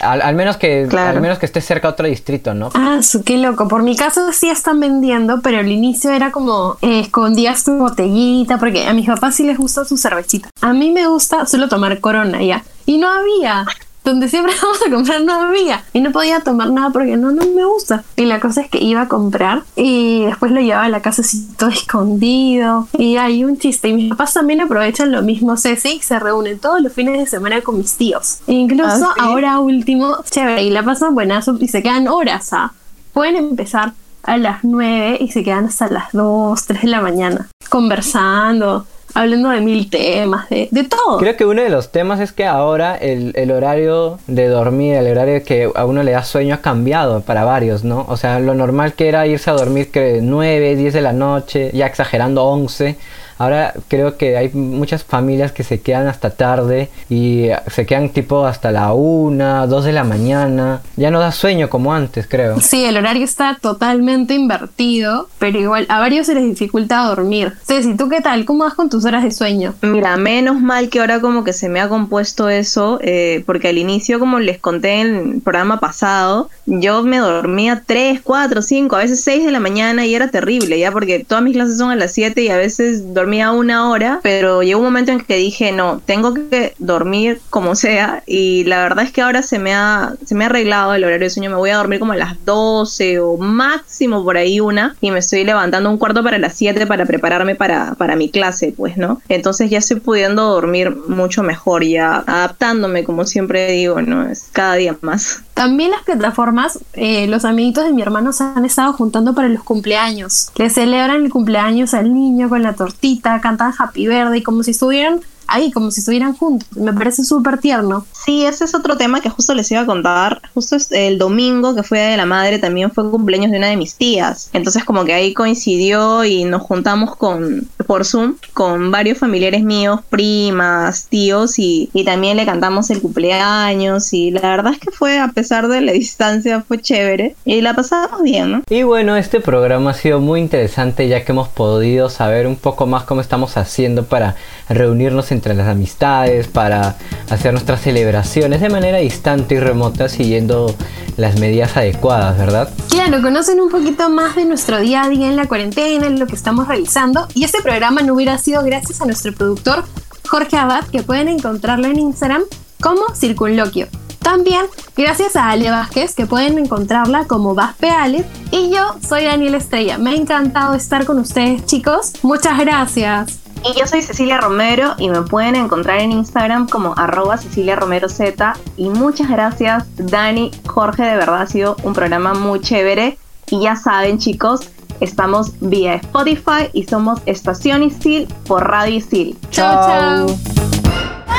ah. 0.00 0.12
al, 0.22 0.34
menos 0.34 0.56
que, 0.56 0.88
al 0.90 1.20
menos 1.20 1.38
que 1.38 1.46
esté 1.46 1.60
cerca 1.60 1.88
a 1.88 1.92
otro 1.92 2.06
distrito, 2.06 2.54
¿no? 2.54 2.70
Ah, 2.74 3.00
su, 3.02 3.22
qué 3.22 3.38
loco. 3.38 3.68
Por 3.68 3.82
mi 3.82 3.96
caso 3.96 4.32
sí 4.32 4.48
están 4.48 4.80
vendiendo, 4.80 5.40
pero 5.42 5.58
al 5.58 5.70
inicio 5.70 6.10
era 6.10 6.32
como 6.32 6.76
eh, 6.82 7.00
escondías 7.00 7.64
tu 7.64 7.76
botellita, 7.76 8.58
porque 8.58 8.86
a 8.86 8.92
mis 8.92 9.06
papás 9.06 9.36
sí 9.36 9.44
les 9.44 9.58
gusta 9.58 9.84
su 9.84 9.96
cervecita. 9.96 10.50
A 10.60 10.72
mí 10.72 10.90
me 10.90 11.06
gusta 11.06 11.46
solo 11.46 11.68
tomar 11.68 11.99
corona 12.00 12.42
ya. 12.42 12.64
Y 12.86 12.98
no 12.98 13.08
había. 13.08 13.66
Donde 14.04 14.28
siempre 14.28 14.54
vamos 14.62 14.78
a 14.86 14.90
comprar 14.90 15.22
no 15.22 15.34
había. 15.34 15.84
Y 15.92 16.00
no 16.00 16.10
podía 16.12 16.40
tomar 16.40 16.70
nada 16.70 16.90
porque 16.90 17.16
no, 17.16 17.30
no 17.32 17.44
me 17.46 17.64
gusta. 17.64 18.02
Y 18.16 18.24
la 18.24 18.40
cosa 18.40 18.62
es 18.62 18.70
que 18.70 18.82
iba 18.82 19.02
a 19.02 19.08
comprar 19.08 19.62
y 19.76 20.24
después 20.24 20.52
lo 20.52 20.60
llevaba 20.60 20.86
a 20.86 20.88
la 20.88 21.02
casa 21.02 21.22
así 21.22 21.48
todo 21.56 21.70
escondido. 21.70 22.88
Y 22.96 23.16
hay 23.16 23.44
un 23.44 23.58
chiste. 23.58 23.88
Y 23.88 23.92
mis 23.92 24.10
papás 24.10 24.34
también 24.34 24.60
aprovechan 24.60 25.12
lo 25.12 25.22
mismo, 25.22 25.56
Ceci, 25.56 25.96
y 25.96 26.00
se 26.00 26.18
reúnen 26.18 26.58
todos 26.58 26.80
los 26.80 26.92
fines 26.92 27.18
de 27.18 27.26
semana 27.26 27.60
con 27.60 27.78
mis 27.78 27.94
tíos. 27.96 28.38
E 28.46 28.52
incluso 28.52 29.06
ah, 29.06 29.14
ahora 29.18 29.60
último, 29.60 30.16
chévere, 30.28 30.62
y 30.62 30.70
la 30.70 30.82
pasan 30.82 31.14
buenazo 31.14 31.56
y 31.60 31.68
se 31.68 31.82
quedan 31.82 32.08
horas. 32.08 32.52
¿ah? 32.52 32.72
Pueden 33.12 33.36
empezar 33.36 33.92
a 34.22 34.36
las 34.36 34.64
9 34.64 35.18
y 35.20 35.28
se 35.28 35.42
quedan 35.42 35.66
hasta 35.66 35.88
las 35.88 36.12
2, 36.12 36.66
3 36.66 36.82
de 36.82 36.88
la 36.88 37.00
mañana 37.00 37.48
conversando 37.70 38.84
hablando 39.14 39.50
de 39.50 39.60
mil 39.60 39.90
temas, 39.90 40.48
de, 40.48 40.68
de, 40.70 40.84
todo. 40.84 41.18
Creo 41.18 41.36
que 41.36 41.44
uno 41.44 41.62
de 41.62 41.70
los 41.70 41.90
temas 41.90 42.20
es 42.20 42.32
que 42.32 42.46
ahora 42.46 42.96
el, 42.96 43.32
el, 43.36 43.50
horario 43.50 44.18
de 44.26 44.48
dormir, 44.48 44.94
el 44.94 45.06
horario 45.08 45.42
que 45.44 45.70
a 45.74 45.84
uno 45.84 46.02
le 46.02 46.12
da 46.12 46.24
sueño 46.24 46.54
ha 46.54 46.58
cambiado 46.58 47.20
para 47.22 47.44
varios, 47.44 47.84
¿no? 47.84 48.04
O 48.08 48.16
sea, 48.16 48.40
lo 48.40 48.54
normal 48.54 48.94
que 48.94 49.08
era 49.08 49.26
irse 49.26 49.50
a 49.50 49.54
dormir 49.54 49.90
que 49.90 50.20
9, 50.22 50.76
10 50.76 50.94
de 50.94 51.00
la 51.00 51.12
noche, 51.12 51.70
ya 51.72 51.86
exagerando 51.86 52.44
11 52.44 52.96
Ahora 53.40 53.72
creo 53.88 54.18
que 54.18 54.36
hay 54.36 54.50
muchas 54.50 55.02
familias 55.02 55.50
que 55.50 55.64
se 55.64 55.80
quedan 55.80 56.06
hasta 56.08 56.28
tarde 56.28 56.90
y 57.08 57.46
se 57.68 57.86
quedan 57.86 58.10
tipo 58.10 58.44
hasta 58.44 58.70
la 58.70 58.92
una, 58.92 59.66
dos 59.66 59.86
de 59.86 59.92
la 59.92 60.04
mañana. 60.04 60.82
Ya 60.96 61.10
no 61.10 61.20
da 61.20 61.32
sueño 61.32 61.70
como 61.70 61.94
antes, 61.94 62.26
creo. 62.28 62.60
Sí, 62.60 62.84
el 62.84 62.98
horario 62.98 63.24
está 63.24 63.56
totalmente 63.58 64.34
invertido, 64.34 65.30
pero 65.38 65.58
igual 65.58 65.86
a 65.88 66.00
varios 66.00 66.26
se 66.26 66.34
les 66.34 66.44
dificulta 66.44 67.02
dormir. 67.06 67.54
Ceci, 67.64 67.94
¿tú 67.94 68.10
qué 68.10 68.20
tal? 68.20 68.44
¿Cómo 68.44 68.64
vas 68.64 68.74
con 68.74 68.90
tus 68.90 69.06
horas 69.06 69.24
de 69.24 69.30
sueño? 69.30 69.72
Mira, 69.80 70.18
menos 70.18 70.60
mal 70.60 70.90
que 70.90 71.00
ahora 71.00 71.22
como 71.22 71.42
que 71.42 71.54
se 71.54 71.70
me 71.70 71.80
ha 71.80 71.88
compuesto 71.88 72.50
eso, 72.50 72.98
eh, 73.00 73.42
porque 73.46 73.68
al 73.68 73.78
inicio, 73.78 74.18
como 74.18 74.38
les 74.38 74.58
conté 74.58 75.00
en 75.00 75.16
el 75.16 75.40
programa 75.40 75.80
pasado, 75.80 76.50
yo 76.66 77.02
me 77.04 77.16
dormía 77.16 77.84
3, 77.86 78.20
4, 78.22 78.60
5, 78.60 78.96
a 78.96 78.98
veces 78.98 79.24
6 79.24 79.46
de 79.46 79.50
la 79.50 79.60
mañana 79.60 80.04
y 80.04 80.14
era 80.14 80.30
terrible, 80.30 80.78
ya 80.78 80.92
porque 80.92 81.24
todas 81.26 81.42
mis 81.42 81.54
clases 81.54 81.78
son 81.78 81.90
a 81.90 81.96
las 81.96 82.12
7 82.12 82.42
y 82.42 82.50
a 82.50 82.58
veces 82.58 83.14
dormía 83.14 83.29
dormía 83.30 83.52
una 83.52 83.88
hora, 83.88 84.18
pero 84.24 84.64
llegó 84.64 84.80
un 84.80 84.86
momento 84.86 85.12
en 85.12 85.20
que 85.20 85.36
dije, 85.36 85.70
no, 85.70 86.02
tengo 86.04 86.34
que 86.34 86.74
dormir 86.78 87.40
como 87.48 87.76
sea. 87.76 88.24
Y 88.26 88.64
la 88.64 88.82
verdad 88.82 89.04
es 89.04 89.12
que 89.12 89.22
ahora 89.22 89.44
se 89.44 89.60
me 89.60 89.72
ha, 89.72 90.14
se 90.24 90.34
me 90.34 90.42
ha 90.42 90.48
arreglado 90.48 90.94
el 90.94 91.04
horario 91.04 91.26
de 91.26 91.30
sueño. 91.30 91.48
Me 91.48 91.56
voy 91.56 91.70
a 91.70 91.76
dormir 91.76 92.00
como 92.00 92.12
a 92.12 92.16
las 92.16 92.44
12 92.44 93.20
o 93.20 93.36
máximo 93.36 94.24
por 94.24 94.36
ahí 94.36 94.58
una. 94.58 94.96
Y 95.00 95.12
me 95.12 95.20
estoy 95.20 95.44
levantando 95.44 95.90
un 95.90 95.98
cuarto 95.98 96.24
para 96.24 96.38
las 96.38 96.54
7 96.54 96.88
para 96.88 97.06
prepararme 97.06 97.54
para, 97.54 97.94
para 97.94 98.16
mi 98.16 98.30
clase, 98.30 98.74
pues, 98.76 98.96
¿no? 98.96 99.22
Entonces 99.28 99.70
ya 99.70 99.78
estoy 99.78 100.00
pudiendo 100.00 100.42
dormir 100.50 100.90
mucho 101.06 101.44
mejor, 101.44 101.84
ya 101.84 102.24
adaptándome, 102.26 103.04
como 103.04 103.24
siempre 103.26 103.70
digo, 103.70 104.02
¿no? 104.02 104.28
Es 104.28 104.48
cada 104.50 104.74
día 104.74 104.96
más. 105.02 105.42
También 105.60 105.90
las 105.90 106.04
plataformas, 106.04 106.78
eh, 106.94 107.26
los 107.26 107.44
amiguitos 107.44 107.84
de 107.84 107.92
mi 107.92 108.00
hermano 108.00 108.32
se 108.32 108.44
han 108.44 108.64
estado 108.64 108.94
juntando 108.94 109.34
para 109.34 109.46
los 109.50 109.62
cumpleaños. 109.62 110.50
Le 110.56 110.70
celebran 110.70 111.22
el 111.22 111.30
cumpleaños 111.30 111.92
al 111.92 112.14
niño 112.14 112.48
con 112.48 112.62
la 112.62 112.72
tortita, 112.72 113.42
cantan 113.42 113.74
Happy 113.78 114.08
Birthday 114.08 114.42
como 114.42 114.62
si 114.62 114.70
estuvieran 114.70 115.20
ahí, 115.50 115.70
como 115.70 115.90
si 115.90 116.00
estuvieran 116.00 116.34
juntos. 116.34 116.68
Me 116.76 116.92
parece 116.92 117.24
súper 117.24 117.58
tierno. 117.58 118.06
Sí, 118.12 118.46
ese 118.46 118.64
es 118.64 118.74
otro 118.74 118.96
tema 118.96 119.20
que 119.20 119.28
justo 119.28 119.54
les 119.54 119.70
iba 119.70 119.82
a 119.82 119.86
contar. 119.86 120.40
Justo 120.54 120.76
el 120.90 121.18
domingo 121.18 121.74
que 121.74 121.82
fue 121.82 121.98
de 121.98 122.16
la 122.16 122.26
madre 122.26 122.58
también 122.58 122.90
fue 122.90 123.10
cumpleaños 123.10 123.50
de 123.50 123.58
una 123.58 123.68
de 123.68 123.76
mis 123.76 123.96
tías. 123.96 124.50
Entonces 124.52 124.84
como 124.84 125.04
que 125.04 125.12
ahí 125.12 125.34
coincidió 125.34 126.24
y 126.24 126.44
nos 126.44 126.62
juntamos 126.62 127.16
con, 127.16 127.68
por 127.86 128.04
Zoom 128.04 128.36
con 128.54 128.90
varios 128.90 129.18
familiares 129.18 129.62
míos, 129.62 130.00
primas, 130.08 131.06
tíos 131.08 131.58
y, 131.58 131.90
y 131.92 132.04
también 132.04 132.36
le 132.36 132.46
cantamos 132.46 132.90
el 132.90 133.00
cumpleaños 133.00 134.12
y 134.12 134.30
la 134.30 134.42
verdad 134.42 134.72
es 134.72 134.78
que 134.78 134.90
fue, 134.90 135.18
a 135.18 135.28
pesar 135.28 135.68
de 135.68 135.80
la 135.80 135.92
distancia, 136.00 136.62
fue 136.62 136.80
chévere 136.80 137.34
y 137.44 137.60
la 137.60 137.74
pasamos 137.74 138.22
bien, 138.22 138.52
¿no? 138.52 138.62
Y 138.68 138.82
bueno, 138.84 139.16
este 139.16 139.40
programa 139.40 139.90
ha 139.90 139.94
sido 139.94 140.20
muy 140.20 140.40
interesante 140.40 141.08
ya 141.08 141.24
que 141.24 141.32
hemos 141.32 141.48
podido 141.48 142.08
saber 142.08 142.46
un 142.46 142.56
poco 142.56 142.86
más 142.86 143.04
cómo 143.04 143.20
estamos 143.20 143.56
haciendo 143.56 144.04
para 144.04 144.36
reunirnos 144.68 145.32
entre 145.40 145.54
las 145.54 145.68
amistades, 145.68 146.46
para 146.48 146.96
hacer 147.30 147.52
nuestras 147.52 147.80
celebraciones 147.80 148.60
de 148.60 148.68
manera 148.68 148.98
distante 148.98 149.54
y 149.54 149.58
remota 149.58 150.10
siguiendo 150.10 150.74
las 151.16 151.38
medidas 151.38 151.76
adecuadas, 151.76 152.36
¿verdad? 152.36 152.68
Claro, 152.90 153.22
conocen 153.22 153.58
un 153.58 153.70
poquito 153.70 154.10
más 154.10 154.36
de 154.36 154.44
nuestro 154.44 154.78
día 154.80 155.04
a 155.04 155.08
día 155.08 155.28
en 155.28 155.36
la 155.36 155.46
cuarentena, 155.46 156.06
en 156.06 156.20
lo 156.20 156.26
que 156.26 156.34
estamos 156.34 156.68
realizando. 156.68 157.26
Y 157.34 157.44
este 157.44 157.62
programa 157.62 158.02
no 158.02 158.14
hubiera 158.14 158.36
sido 158.36 158.62
gracias 158.62 159.00
a 159.00 159.06
nuestro 159.06 159.34
productor 159.34 159.84
Jorge 160.28 160.58
Abad, 160.58 160.84
que 160.84 161.02
pueden 161.02 161.28
encontrarlo 161.28 161.86
en 161.86 161.98
Instagram 161.98 162.42
como 162.82 163.14
Circunloquio. 163.14 163.88
También 164.20 164.66
gracias 164.96 165.34
a 165.34 165.48
Ale 165.48 165.70
Vázquez, 165.70 166.14
que 166.14 166.26
pueden 166.26 166.58
encontrarla 166.58 167.24
como 167.24 167.54
Vaspeales. 167.54 168.26
Y 168.50 168.70
yo 168.70 168.96
soy 169.06 169.24
Daniel 169.24 169.54
Estrella. 169.54 169.96
Me 169.96 170.10
ha 170.10 170.14
encantado 170.14 170.74
estar 170.74 171.06
con 171.06 171.18
ustedes, 171.18 171.64
chicos. 171.64 172.12
Muchas 172.22 172.58
gracias. 172.58 173.49
Y 173.62 173.78
yo 173.78 173.86
soy 173.86 174.02
Cecilia 174.02 174.38
Romero 174.38 174.94
y 174.98 175.10
me 175.10 175.22
pueden 175.22 175.54
encontrar 175.54 176.00
en 176.00 176.12
Instagram 176.12 176.66
como 176.66 176.94
arroba 176.96 177.36
Cecilia 177.36 177.76
Romero 177.76 178.08
Z. 178.08 178.54
Y 178.76 178.88
muchas 178.88 179.28
gracias, 179.28 179.84
Dani, 179.96 180.50
Jorge, 180.66 181.02
de 181.02 181.16
verdad 181.16 181.42
ha 181.42 181.46
sido 181.46 181.76
un 181.82 181.92
programa 181.92 182.32
muy 182.32 182.60
chévere. 182.60 183.18
Y 183.50 183.60
ya 183.60 183.76
saben, 183.76 184.18
chicos, 184.18 184.70
estamos 185.00 185.52
vía 185.60 185.94
Spotify 185.96 186.70
y 186.72 186.84
somos 186.84 187.20
Estación 187.26 187.82
Isil 187.82 188.28
por 188.46 188.66
Radio 188.66 188.96
Isil. 188.96 189.36
Chao, 189.50 189.86
chao. 189.86 190.26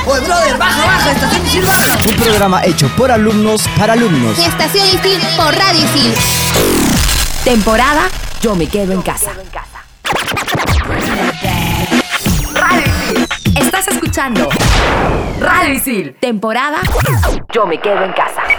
Oye, 0.07 0.25
brother, 0.25 0.57
baja, 0.57 0.85
baja, 0.85 1.11
estación 1.11 1.45
Isil 1.47 1.65
baja. 1.65 1.99
Un 2.07 2.15
programa 2.17 2.65
hecho 2.65 2.87
por 2.97 3.11
alumnos 3.11 3.67
para 3.77 3.93
alumnos. 3.93 4.37
Estación 4.37 4.85
Isil 4.87 5.19
por 5.37 5.55
Radio 5.55 5.79
Isil. 5.85 6.13
Temporada 7.43 8.03
Yo 8.41 8.55
me 8.55 8.67
quedo 8.67 8.93
en 8.93 9.01
casa. 9.01 9.31
Escuchando 14.11 14.49
Radio 15.39 15.73
Isil. 15.73 16.17
Temporada 16.19 16.81
Yo 17.53 17.65
me 17.65 17.79
quedo 17.79 18.03
en 18.03 18.11
casa. 18.11 18.50